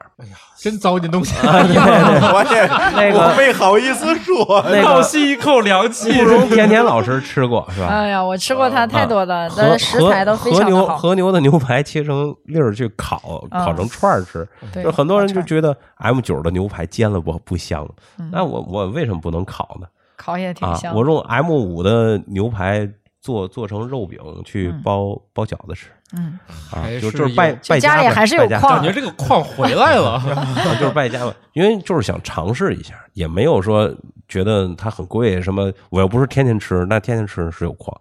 [0.57, 1.33] 真糟践东西。
[1.43, 6.23] 我也那个我没好意思说，那个 倒吸一口凉气不。
[6.29, 7.87] 容甜甜老师吃过是吧？
[7.87, 10.97] 哎呀，我吃过它太多的食材都非和和牛常的好。
[10.97, 14.47] 和牛的牛排切成粒儿去烤，嗯烤成串儿吃。
[14.73, 17.85] 对，就很多人就觉得 M 九的牛排煎了不不香，
[18.19, 19.87] 嗯那我我为什么不能烤呢？
[20.15, 20.95] 烤也挺啊香，。
[20.95, 22.89] 我用 M 五的牛排
[23.25, 24.81] 做做成肉饼去嗯。
[24.83, 26.37] 包包饺子吃嗯，
[26.71, 33.91] 啊，就是就是败败家里还是有败家矿感觉这个矿回来了， 啊就是败家嘛，因为就是想尝试一下，也没有说
[34.27, 37.99] 觉得它很贵什么，我又不是天天吃，那天天吃是有矿，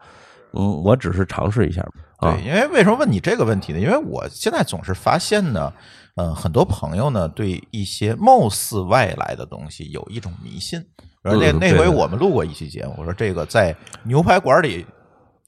[0.53, 1.81] 嗯，我只是尝试一下
[2.19, 3.81] 啊对，，因为为什么问你这个问题呢？
[3.81, 5.73] 因为我现在总是发现呢，
[6.17, 10.85] 呃，很多朋友呢对一些貌似外来的东西有一种迷信。
[11.27, 14.85] 而那那回我们录过一期节目，我说这个在牛排馆里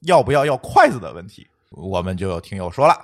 [0.07, 2.95] 要不要要筷子的问题，我们就有听友说了，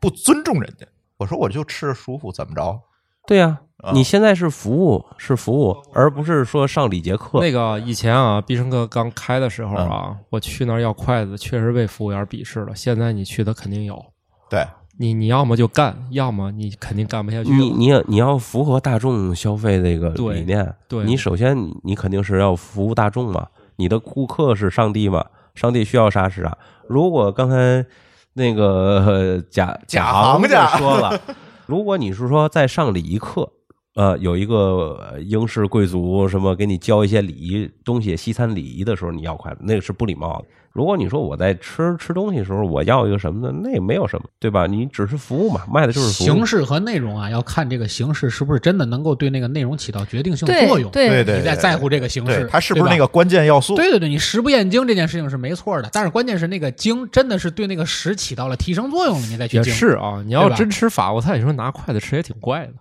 [0.00, 0.86] 不尊重人家。
[1.18, 2.80] 我说我就吃着舒服，怎么着？
[3.26, 7.40] 对呀、啊你现在是服务是服务，而不是说上礼节课。
[7.40, 12.74] 那个以前啊，必胜客刚开的时候啊，我去那儿要筷子，确实被服务员鄙视了。
[12.74, 14.04] 现在你去的肯定有，
[14.48, 14.66] 对，
[14.98, 17.56] 你你要么就干，要么你肯定干不下去了。
[17.56, 25.24] 你你要你要符合大众消费这个理念，对你首先你你肯定是要服务大众嘛，你的顾客是上帝嘛，
[25.54, 26.56] 上帝需要啥是啥。
[26.88, 27.84] 如果刚才
[28.34, 31.20] 那个 呃贾贾行家说了，
[31.66, 33.50] 如果你是说在上礼仪课。
[33.96, 40.46] 呃，有一个呃英式贵族什么给你教一些礼仪东西，西餐礼仪的时候你要筷子，那个是不礼貌的。
[40.72, 44.66] 如果你说我在吃吃东西的时候我要一个什么的，那也没有什么，对吧？
[44.66, 46.26] 你只是服务嘛，卖的就是服务。
[46.26, 50.90] 形式和内容啊，要看这个形式是不是真的能够对那个内容起到决定性对作用。
[50.92, 53.74] 对对对，你在在乎这个形式，它是不是那个关键要素？
[53.74, 59.72] 对对对，你食不厌精这件事情是没错的，但是关键是那个精真的是对那个食起到了提升作用了，你再去也精。
[59.72, 62.72] 是啊，你要真吃法国菜，你说拿筷子吃也挺怪的。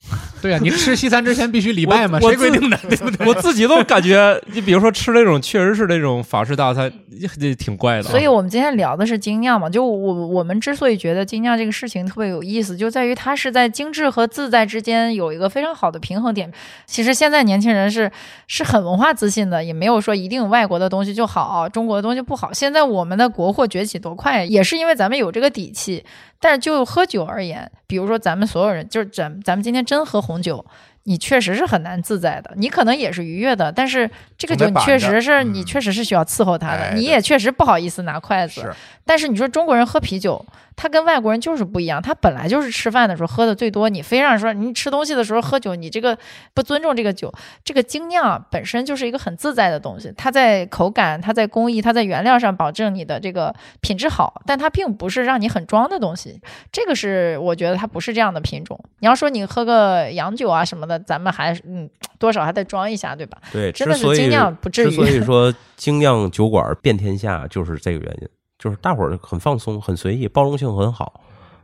[0.40, 2.78] 对啊，你吃西餐之前必须礼拜嘛，谁规定的？
[2.88, 3.26] 对不对？
[3.26, 8.10] 我自己都感觉，你比如说吃那种确实是那种法式大餐，也挺怪的啊。
[8.10, 16.50] 所以我们今天聊的是精酿嘛，就我我们之所以觉得精酿这个事情特别有意思，就在于它是在精致和自在之间有一个非常好的平衡点。
[16.86, 18.10] 其实现在年轻人是
[18.46, 22.52] 是很文化自信的，也没有说一定外国的东西就好，中国的东西不好。
[22.52, 26.04] 现在我们的国货崛起多快，也是因为咱们有这个底气。
[26.40, 30.64] 但是就喝酒而言，比如说咱们所有人，就是咱咱们今天真喝红酒。
[31.04, 38.60] 你确实是很难自在的，你可能也是愉悦的，但是这个酒你确实是嗯你确实是需要伺候他的，你也确实不好意思拿筷子。
[38.60, 38.74] 是
[39.06, 40.44] 但是你说中国人喝啤酒，
[40.80, 46.16] 他跟外国人就是不一样，他本来就是吃饭的时候喝的最多，你非让说你吃东西的时候喝酒，你这个
[46.54, 47.34] 不尊重这个酒。
[47.64, 56.40] 这个精酿本身就是一个很自在的东西，它在口感、它在工艺、它在原料上保证你的这个品质好，但它并不是让你很装的东西。
[56.70, 58.78] 这个是我觉得它不是这样的品种。
[59.00, 63.38] 你要说你喝个洋酒啊什么的，咱们还嗯多少还得装一下，对吧？
[63.50, 65.18] 对，真的是精酿不至之所以。
[65.26, 68.28] 说精酿酒馆遍天下，就是这个原因，
[68.58, 71.20] 就是大伙儿很放松、很随意，包容性很好，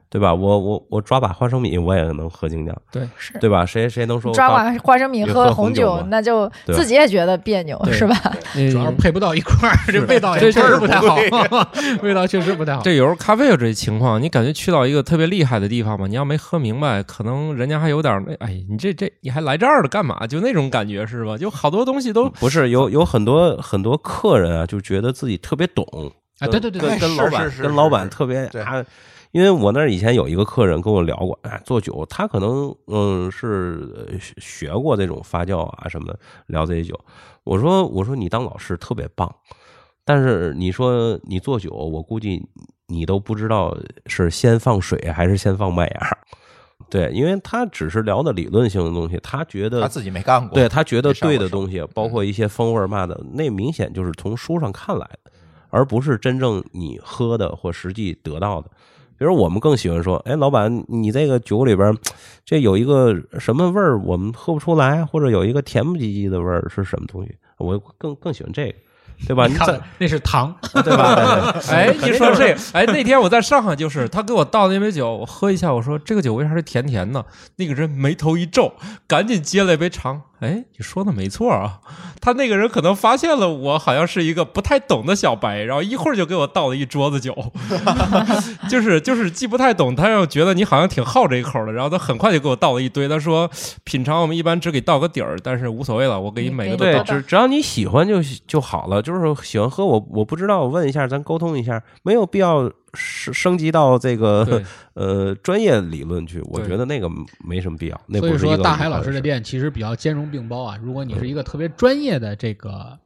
[0.09, 0.33] 对吧？
[0.33, 2.77] 我我我抓把花生米，我也能喝精酿，
[3.17, 3.67] 是对吧？
[3.67, 8.15] 谁谁能说抓刚把花生米喝喝红红酒那就自己也觉得别扭，对是吧？
[8.71, 11.17] 主要是配不到一块儿，这味道也这确实不太好，
[12.01, 12.83] 味道确实不太好。
[12.83, 20.25] 这有时候咖啡有这情况，你感觉去到一个特别厉害的地方嘛，你要没喝明白，可能人家还有点儿，哎，你这这你还来这儿了干嘛？
[20.29, 21.37] 就那种感觉是吧？
[21.37, 25.85] 就好多东西都不是有有很多很多客人啊，就觉得自己特别懂
[26.41, 28.85] 啊对对对跟对跟老板跟老板特别对啊。
[29.33, 36.97] 因为我那儿以前有一个客人跟我聊过，哎，做酒，他可能嗯是呃学学过这种发酵啊什么的，聊这些酒。
[37.43, 39.35] 我说我说你当老师特别棒，
[40.05, 42.41] 但是你说你做酒，我估计
[42.87, 43.77] 你都不知道
[44.07, 46.19] 是先放水还是先放麦芽。
[46.89, 55.24] 对，因为他只是聊的理论性的东西，他觉得他自己没干过，对他觉得对的东西，包括一些风味嘛的，那明显就是从书上看来的，
[55.75, 58.71] 而不是真正你喝的或实际得到的。
[59.19, 61.97] 比如我们更喜欢说，哎，老板，你这个酒里边
[62.45, 67.35] 这有一个什么味儿，我们喝不出来，或者有一个甜不唧唧的味儿是什么东西？
[67.59, 68.75] 我更更喜欢这个，
[69.29, 69.47] 对吧？
[69.47, 70.55] 你看那是糖，
[70.85, 71.55] 对吧？
[71.71, 77.25] 哎，你说这个，哎，那天我在上海，就是他给我倒那杯酒，我喝一下，我说这个酒为啥是甜甜的？
[77.57, 78.73] 那个人眉头一皱，
[79.07, 80.21] 赶紧接了一杯尝。
[80.45, 81.81] 哎，你说的没错啊，
[82.21, 87.35] 他那个人可能发现了我好像是一个不太懂的小白，然后一会儿就给我倒了一桌子酒，
[88.69, 93.09] 就是就是既不太懂，他又觉得你好像挺好这一口的，然后他很快就给我倒了一堆。
[93.09, 93.51] 他说
[93.85, 97.03] 品尝我们一般只给倒个底儿，但是无所谓了，我给你每个都对，倒。
[97.03, 99.01] 只只要你喜欢就就好了。
[99.01, 104.63] 就是喜欢喝，我我不知道，我问一下，咱沟通一下，没有必要升升级到这个
[104.95, 106.41] 呃专业理论去。
[106.45, 107.09] 我觉得那个
[107.45, 108.01] 没什么必要。
[108.07, 110.79] 那所以说大海老师的店其实比较兼容并包啊。
[110.83, 112.99] 如果你是一个特别专业的这个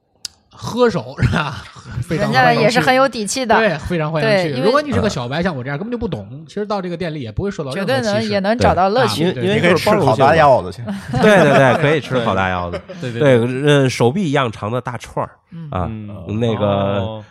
[0.50, 1.62] 喝手是吧？
[2.02, 4.54] 非常人家欢迎去也是很有底气的，对，非常欢迎去。
[4.54, 9.22] 对如果你是个小白，像我这样根本就不懂，其实到这个店里也不会受到绝对能任何歧视也能找到乐啊趣。
[9.22, 10.82] 因为可以吃烤大腰子去
[11.22, 12.80] 对对对，可以吃烤大腰子。
[13.00, 17.24] 对对对，呃，手臂一样长的大串儿嗯啊，嗯那个哦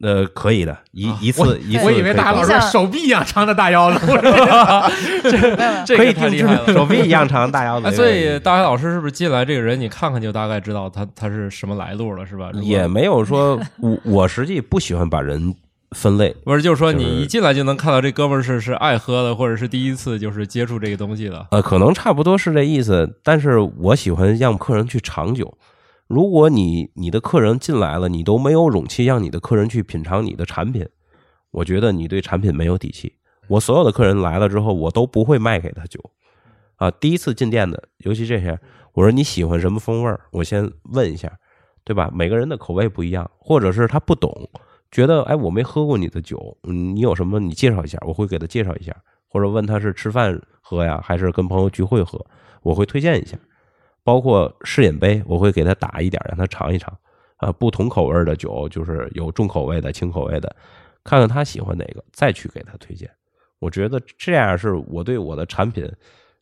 [0.00, 3.98] 呃，可以的，一啊一次一次我以为大海老师手臂一样长的大腰子，
[5.84, 6.66] 这可以定个太厉害了。
[6.66, 12.50] 制手臂一样长的大腰子所以大海老师是不是进来这个人，你看看就大概知道他他是什么来路了，是吧？
[12.62, 15.52] 也没有说 我我实际不喜欢把人
[15.90, 21.44] 分类，不是，就是说你一进来就能看到这哥们儿是是爱喝的，或者是第一次就是接触这个东西的。
[21.50, 25.52] 呃，可能差不多是这意思，但是我喜欢让客人去尝酒。
[26.08, 30.88] 如果你你的客人进来了，你都没有勇气让你的客人去品尝你的产品，
[31.50, 33.12] 我觉得你对产品没有底气。
[33.46, 36.00] 我所有的客人来了之后，我都不会卖给他酒
[36.76, 36.90] 啊。
[36.90, 38.58] 第一次进店的，尤其这些，
[38.94, 41.30] 我说你喜欢什么风味儿，我先问一下，
[41.84, 42.10] 对吧？
[42.14, 44.32] 每个人的口味不一样，或者是他不懂，
[44.90, 48.96] 觉得哎我没喝过你的酒，你有什么你介绍一下，我会给他介绍一下，
[49.28, 52.24] 或者问他是吃饭喝呀，还是跟朋友聚会喝，
[52.62, 53.38] 我会推荐一下。
[54.02, 56.96] 包括试饮杯，我会给他打一点，让他尝一尝。
[57.36, 60.56] 啊，不同口味的酒，就是有重口味的、轻口味的，
[61.04, 63.08] 看看他喜欢哪个，再去给他推荐。
[63.60, 65.88] 我觉得这样是我对我的产品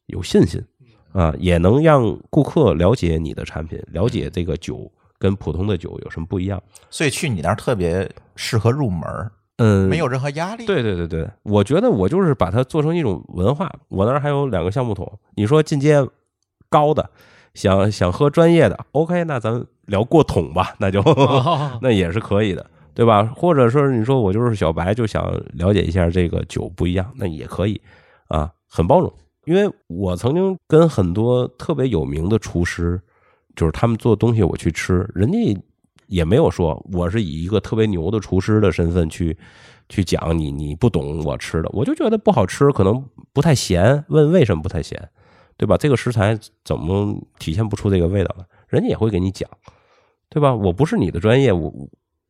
[0.07, 0.65] 有信心
[1.13, 6.63] 啊，也能让顾客了解你的产品，了解这个酒跟普通的酒有什么不一样。
[6.89, 10.65] 所以去你那儿特别适合入门，嗯，没有任何压力。
[10.65, 13.71] 对对对对，我觉得我就是把它做成一种文化。
[13.89, 16.07] 我那儿还有两个橡木桶，你说进阶
[16.71, 17.11] 高的，
[17.57, 23.25] 想想喝专业的，OK，那咱聊过桶吧，那就、哦 那也是可以的，对吧？
[23.35, 27.81] 或者说你说我就是小白，就想了解一下这个酒不一样，那也可以
[28.29, 29.13] 啊，很包容。
[29.47, 33.01] 因为我曾经跟很多特别有名的厨师，
[33.55, 35.59] 就是他们做东西我去吃，人家
[36.09, 39.37] 也没有说我是以一个特别牛的厨师的身份去
[39.89, 43.03] 去讲你你不懂我吃的，我就觉得不好吃，可能
[43.33, 45.09] 不太咸，问为什么不太咸，
[45.57, 45.77] 对吧？
[45.77, 48.45] 这个食材怎么体现不出这个味道了？
[48.69, 49.49] 人家也会给你讲，
[50.29, 50.55] 对吧？
[50.55, 51.73] 我不是你的专业，我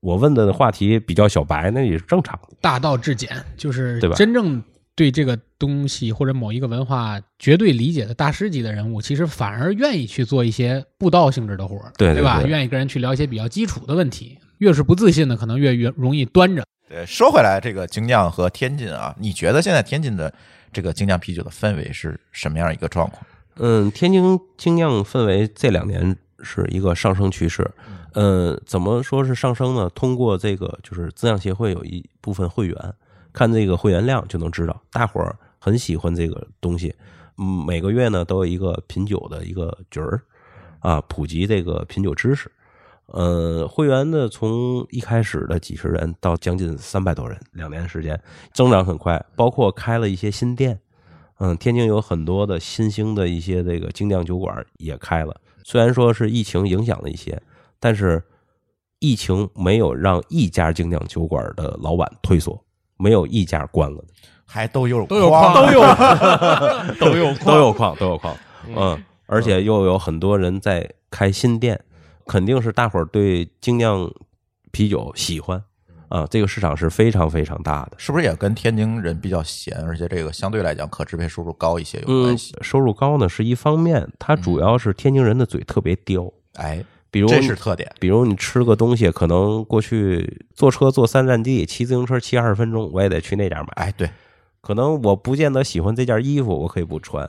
[0.01, 2.57] 我问的话题比较小白，那也是正常的。
[2.61, 4.63] 大道至简，就是对吧真正
[4.95, 12.41] 对这个东西或者某一个文化绝对理解的大师级的人物，其实反而愿意去做一些布道性质的活儿，对对吧？
[12.41, 14.39] 对愿意跟人去聊一些比较基础的问题。
[14.59, 16.65] 越是不自信的，可能越越容易端着。
[16.89, 20.33] 对，说回来，这个精酿和天津啊，你觉得现在天津的
[20.73, 23.23] 这个精酿啤酒的氛围是什么样一个状况？
[23.57, 27.71] 嗯，天津精酿氛围这两年是一个上升趋势。
[28.13, 29.91] 嗯，怎么说是上升呢？
[29.95, 32.95] 通过这个就是自酿协会有一部分会员，
[33.33, 36.95] 看这个会员量就能知道，大伙儿很喜欢这个东西。
[37.39, 40.21] 嗯，每个月呢都有一个品酒的一个局儿
[40.81, 42.51] 啊，普及这个品酒知识。
[43.07, 48.21] 呃，会员呢从一开始的几十人到将近三百多人，两年时间
[48.53, 50.81] 增长很快，包括开了一些新店。
[51.39, 57.41] 嗯，天津有很多的新兴的一些这个精酿酒馆也开了，虽然说是疫情影响了一些，
[57.79, 58.23] 但是
[58.99, 62.59] 疫情没有让一家精酿酒馆的老板退缩，
[62.97, 64.03] 没有一家关了，
[64.47, 65.81] 还都有都有矿矿都有
[66.99, 68.35] 都有 都有矿，都有矿。
[68.75, 71.79] 嗯，而且又有很多人在开新店，
[72.27, 74.11] 肯定是大伙儿对精酿
[74.73, 75.63] 啤酒喜欢
[76.09, 77.93] 啊，这个市场是非常非常大的。
[77.99, 87.91] 是不是也跟天津人比较闲，而且这个相对来讲可支配收入高一些有嗯关系？，收入高呢是一方面，它主要是天津人的嘴特别刁，哎，比如这是特点。
[87.99, 93.69] 比如你吃个东西，可能过去坐车坐三站地，骑自行车骑二十分钟，我也得去那家买。
[93.77, 94.09] 哎，对，
[94.61, 97.27] 可能我不见得喜欢这件衣服，我可以不穿；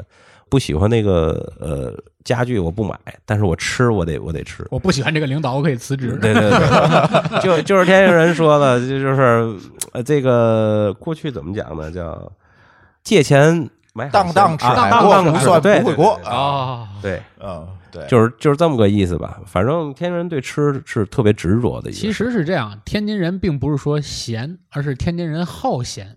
[0.50, 1.94] 不喜欢那个呃
[2.24, 4.66] 家具，我不买，但是我吃我得我得吃。
[4.70, 6.18] 我不喜欢这个领导，我可以辞职。
[6.22, 9.56] 对对对， 就就是天津人说的，就就是
[9.94, 11.92] 呃这个过去怎么讲呢？
[11.92, 12.32] 叫
[13.04, 16.32] 借钱买海当当吃当当吃不算对不会过啊。
[16.32, 19.40] 啊，对，嗯，对，就是就是这么个意思吧。
[19.46, 22.00] 反正天津人对吃是特别执着的一个。
[22.00, 26.16] 其实是这样，天津人并不是说闲，而是天津人好闲，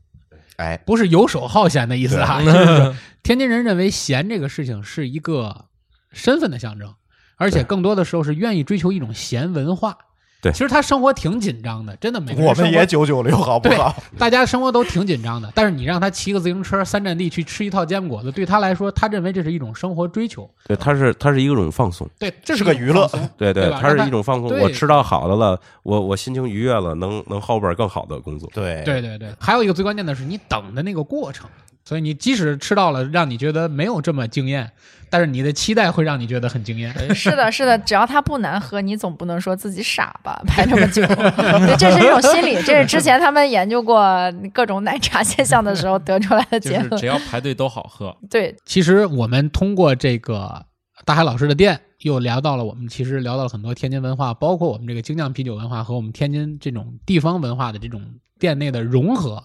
[0.60, 2.42] 哎，不是游手好闲的意思啊。
[2.42, 2.94] 就是
[3.24, 5.64] 天津人认为闲这个事情是一个
[6.12, 6.94] 身份的象征，
[7.36, 9.96] 而且更多的时候是愿意追求一种闲文化。
[10.42, 13.94] 对其实他生活挺紧张的，真的每个人我们也九九六，好不对好？
[14.18, 20.50] 大家生活都挺紧张的，但是你让他骑个自行车三站地去吃一套坚果子，对他来说，他认为这是一种生活追求。
[20.66, 22.08] 对，他是他是一种放松。
[22.18, 24.58] 对，这是个娱乐对对吧它是一种放松。
[24.60, 28.50] 我吃到好的了，我我心情愉悦了，能能后边更好的工作。
[28.54, 31.48] 对对对对，还有一个最关键的是你等的那个过程，
[31.84, 34.70] 所以你即使吃到了让你觉得没有这么惊艳，
[35.08, 36.92] 但是你的期待会让你觉得很惊艳。
[37.14, 40.40] 是的， 是的，只要它不难喝，你总不能说自己傻吧？
[40.46, 44.04] 排这么久，对，这是一种心理，这是之前他们研究过
[44.52, 47.06] 各种奶茶现象的时候得出来的结论就是只。
[47.06, 48.16] 要排队都好喝。
[48.30, 50.66] 对，其实我们通过这个
[51.04, 58.00] 大海老师的店，又聊到了我们其实聊到了很多天津文化，包括我们这个精酿啤酒文化和我们天津这种地方文化的这种
[58.38, 59.42] 店内的融合，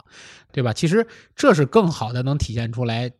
[0.56, 0.72] 对吧？
[0.72, 3.12] 其实这是更好的能体现出来，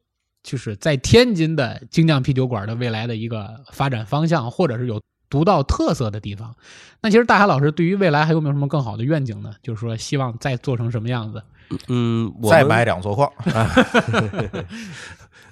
[0.42, 6.56] 就是在天津的精酿啤酒馆的未来的一个发展方向，或者是有独到特色的地方。
[7.02, 9.52] 那其实大海老师对于未来还有没有什么更好的愿景呢？
[9.62, 11.44] 就是说希望再做成什么样子？
[11.90, 13.30] 嗯，我再们买两座矿，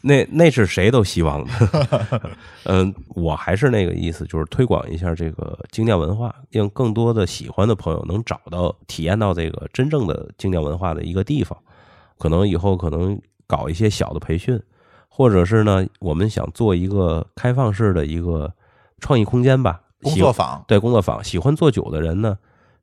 [0.05, 1.51] 那那是谁都希望的。
[2.65, 11.57] 嗯，我还是那个意思，就是推广一下这个精酿文化，让更多的喜欢的朋友能找到、体验到这个真正的精酿文化的一个地方。
[12.23, 14.57] 可能以后可能搞一些小的培训，
[15.09, 18.53] 或者是呢，我们想做一个开放式的一个
[18.99, 22.37] 创意空间吧，工作坊，对工作坊，喜欢做酒的人呢，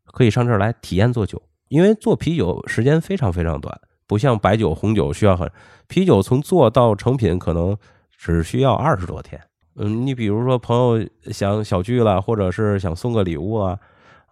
[0.04, 5.50] 可以上这儿来体验做酒，因为做啤酒时间非常非常短，不像白酒、红酒需要很，
[5.88, 7.74] 啤酒从做到成品可能
[8.14, 9.40] 只需要二十多天。
[9.76, 13.78] 嗯，你比如说朋友想小聚了，或者是想送个礼物啊，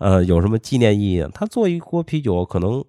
[0.00, 2.84] 呃，有什么纪念意义，他做一锅啤酒可能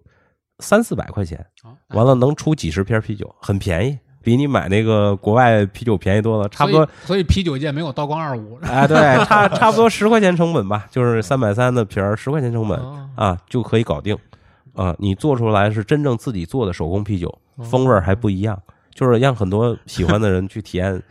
[0.60, 1.46] 三四百块钱，
[1.90, 8.58] 完了能出几十瓶啤酒，很便宜，比你买那个国外啤酒便宜多了，差不多所以，啤酒界没有道光二五。
[8.62, 14.18] 哎，对， 差差不多十块钱成本吧，就是三百三的瓶儿，十块钱成本哦啊就可以搞定
[14.74, 14.96] 啊。
[15.00, 17.34] 你做出来是真正自己做的手工啤酒，
[17.64, 18.62] 风味儿还不一样，
[18.94, 21.02] 就是让很多喜欢的人去体验啊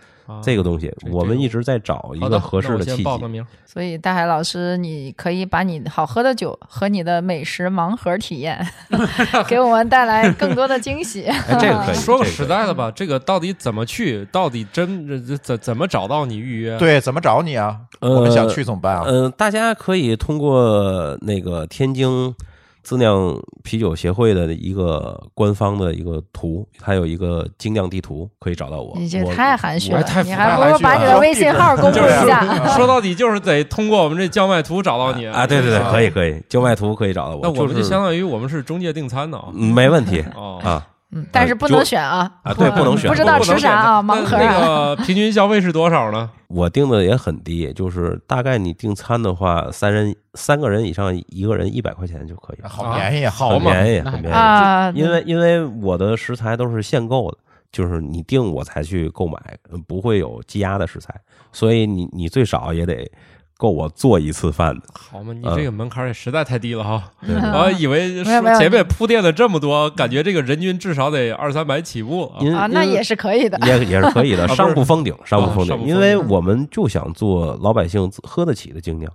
[0.43, 0.93] 这个东西。
[1.11, 3.03] 我们一直在找一个合适的契机。
[3.03, 3.45] 报个名。
[3.65, 8.67] 所以大海老师，你可以把你好喝的酒和你的美食盲盒体验，
[9.47, 11.25] 给我们带来更多的惊喜。
[11.25, 11.95] 哎，这个可以。
[12.01, 14.25] 说个实在的吧，这个到底怎么去？
[14.33, 17.79] 到底真怎怎怎么找到你预约？，对，怎么找你啊？
[18.01, 19.05] 呃我们想去怎么办啊？
[19.07, 22.35] 嗯、大家可以通过那个天津
[22.83, 28.95] 自酿啤酒协会的一个官方的一个图，它有一个精酿地图，可以找到我。
[28.97, 32.45] 你这我太含蓄了哎，太你还不如把你的微信号公布一下。
[32.77, 37.41] 说到底就是得通过我们这叫卖图找到你啊，对对对，可以可以，叫卖图可以找到我。
[37.43, 39.49] 那我们就就是相当于我们是中介订餐的啊。
[39.53, 40.87] 嗯没问题哦，啊。
[41.11, 44.95] 嗯，但是不能选啊，啊对不能选不知道吃啥啊，盲盒那啊。
[44.95, 46.31] 个 平均消费是多少呢？
[46.49, 54.37] 我定的也很低，就是大概你订餐的话，三人三个人以上，一个人一百块钱就可以了，好便宜，好便宜，很便宜。
[54.37, 57.39] 啊，因为因为我的食材都是限购的，
[57.73, 59.39] 就是你定我才去购买，
[59.71, 61.15] 呃不会有积压的食材，
[61.53, 63.11] 所以你你最少也得
[63.59, 64.83] 够我做一次饭的。
[64.95, 67.11] 好嘛，你嗯这个门槛也实在太低了哈！
[67.23, 72.39] 嗯我还以为没有没有前面铺垫了这么多，感觉这个人均至少得二三百起步啊。
[72.57, 73.59] 啊，那也是可以的。
[73.67, 79.13] 也也是可以的，上不封顶，上不啊封顶，上不封顶因为我们就想做老百姓喝得起的精酿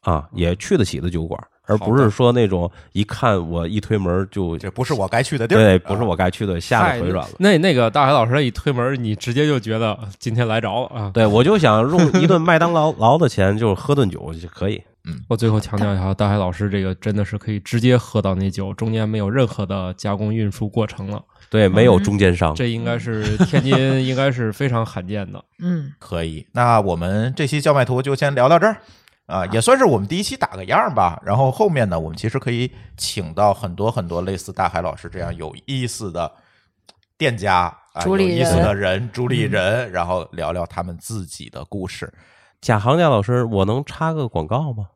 [0.00, 7.34] 啊，也去得起的酒馆，而不是说那种一看我一推门就这不是我该去的地儿，对，不是我该去的，吓得腿软了。
[7.38, 11.10] 那那个大海老师一推门，你直接就觉得今天来着了啊！
[11.12, 14.82] 对，我就想用一顿 麦当劳劳的钱，就是喝顿酒就可以。
[15.10, 21.22] 嗯我最后强调一下，大海老师这个真的是可以直接喝到那酒，中间没有任何的加工运输过程了。
[21.48, 22.54] 对，没有中间商。
[22.54, 25.42] 这应该是天津应该是非常罕见的。
[25.60, 26.46] 嗯，可以。
[26.52, 28.76] 那我们这期叫卖图就先聊到这儿
[29.28, 31.20] 啊，也算是我们第一期打个样儿吧。
[31.22, 36.32] 然后后面呢，我们其实可以请到很多很多类似大海老师这样有意思的
[37.18, 42.10] 店家啊，有意思的人、主理人，然后聊聊他们自己的故事。
[42.62, 44.86] 贾行家老师，我能插个广告吗？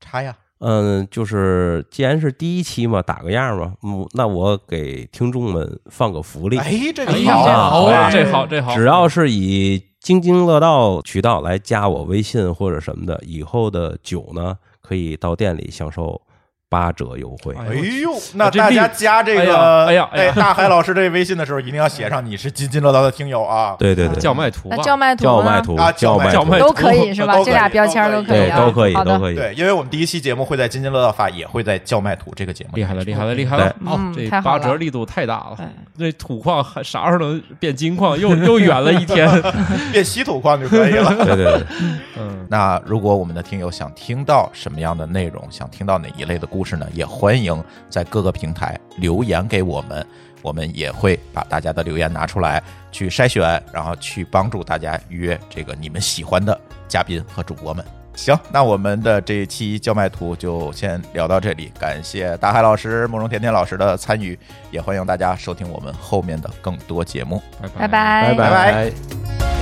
[0.00, 7.42] 插呀，嗯，就是既然是第一期嘛，打个样嘛，嗯，那我给听众们放个福利，哎，这个好
[7.84, 16.22] 啊这好这好，只要是以津津乐道渠道来加我微信或者什么的，以后的酒呢，可以到店里享受
[16.68, 17.54] 八折优惠。
[17.58, 23.76] 哎哎呦，那大家加这哎个呀哎呀哎呀大海老师这微信的时候，一定要写上你是津津乐道的听友啊。
[23.80, 27.34] 对对对，叫卖图吧那，叫卖图叫卖图啊，叫卖图，都可以是吧？
[27.44, 29.34] 这俩标签都可以都可以，好的，都可以。
[29.36, 33.68] 对，因为我们第一期节目会在津津乐道发，也会在叫卖图这个节目厉害了，厉害了，厉害了！
[33.78, 35.56] 对哦嗯，这太八折力度太大了。
[35.58, 38.18] 哎这土矿还啥时候能变金矿？
[38.18, 39.26] 又又远了一天。
[39.90, 41.14] 变稀土矿就可以了。
[41.24, 41.66] 对对对，
[42.20, 46.86] 嗯，那如果我们的听友想听到什么样的内容，想听到哪一类的故事呢？
[46.92, 50.04] 也欢迎在各个平台留言给我们，
[50.42, 52.60] 我们也会把大家的留言拿出来
[52.90, 57.84] 去筛选，然后去帮助大家约这个你们喜欢的嘉宾和主播们。
[58.14, 64.38] 行，那我们的这一期叫卖图就先聊到这里，感谢大海老师、慕容甜甜老师的参与，
[64.70, 67.42] 也欢迎大家收听我们后面的更多节目。
[67.60, 69.55] 拜拜拜拜拜拜。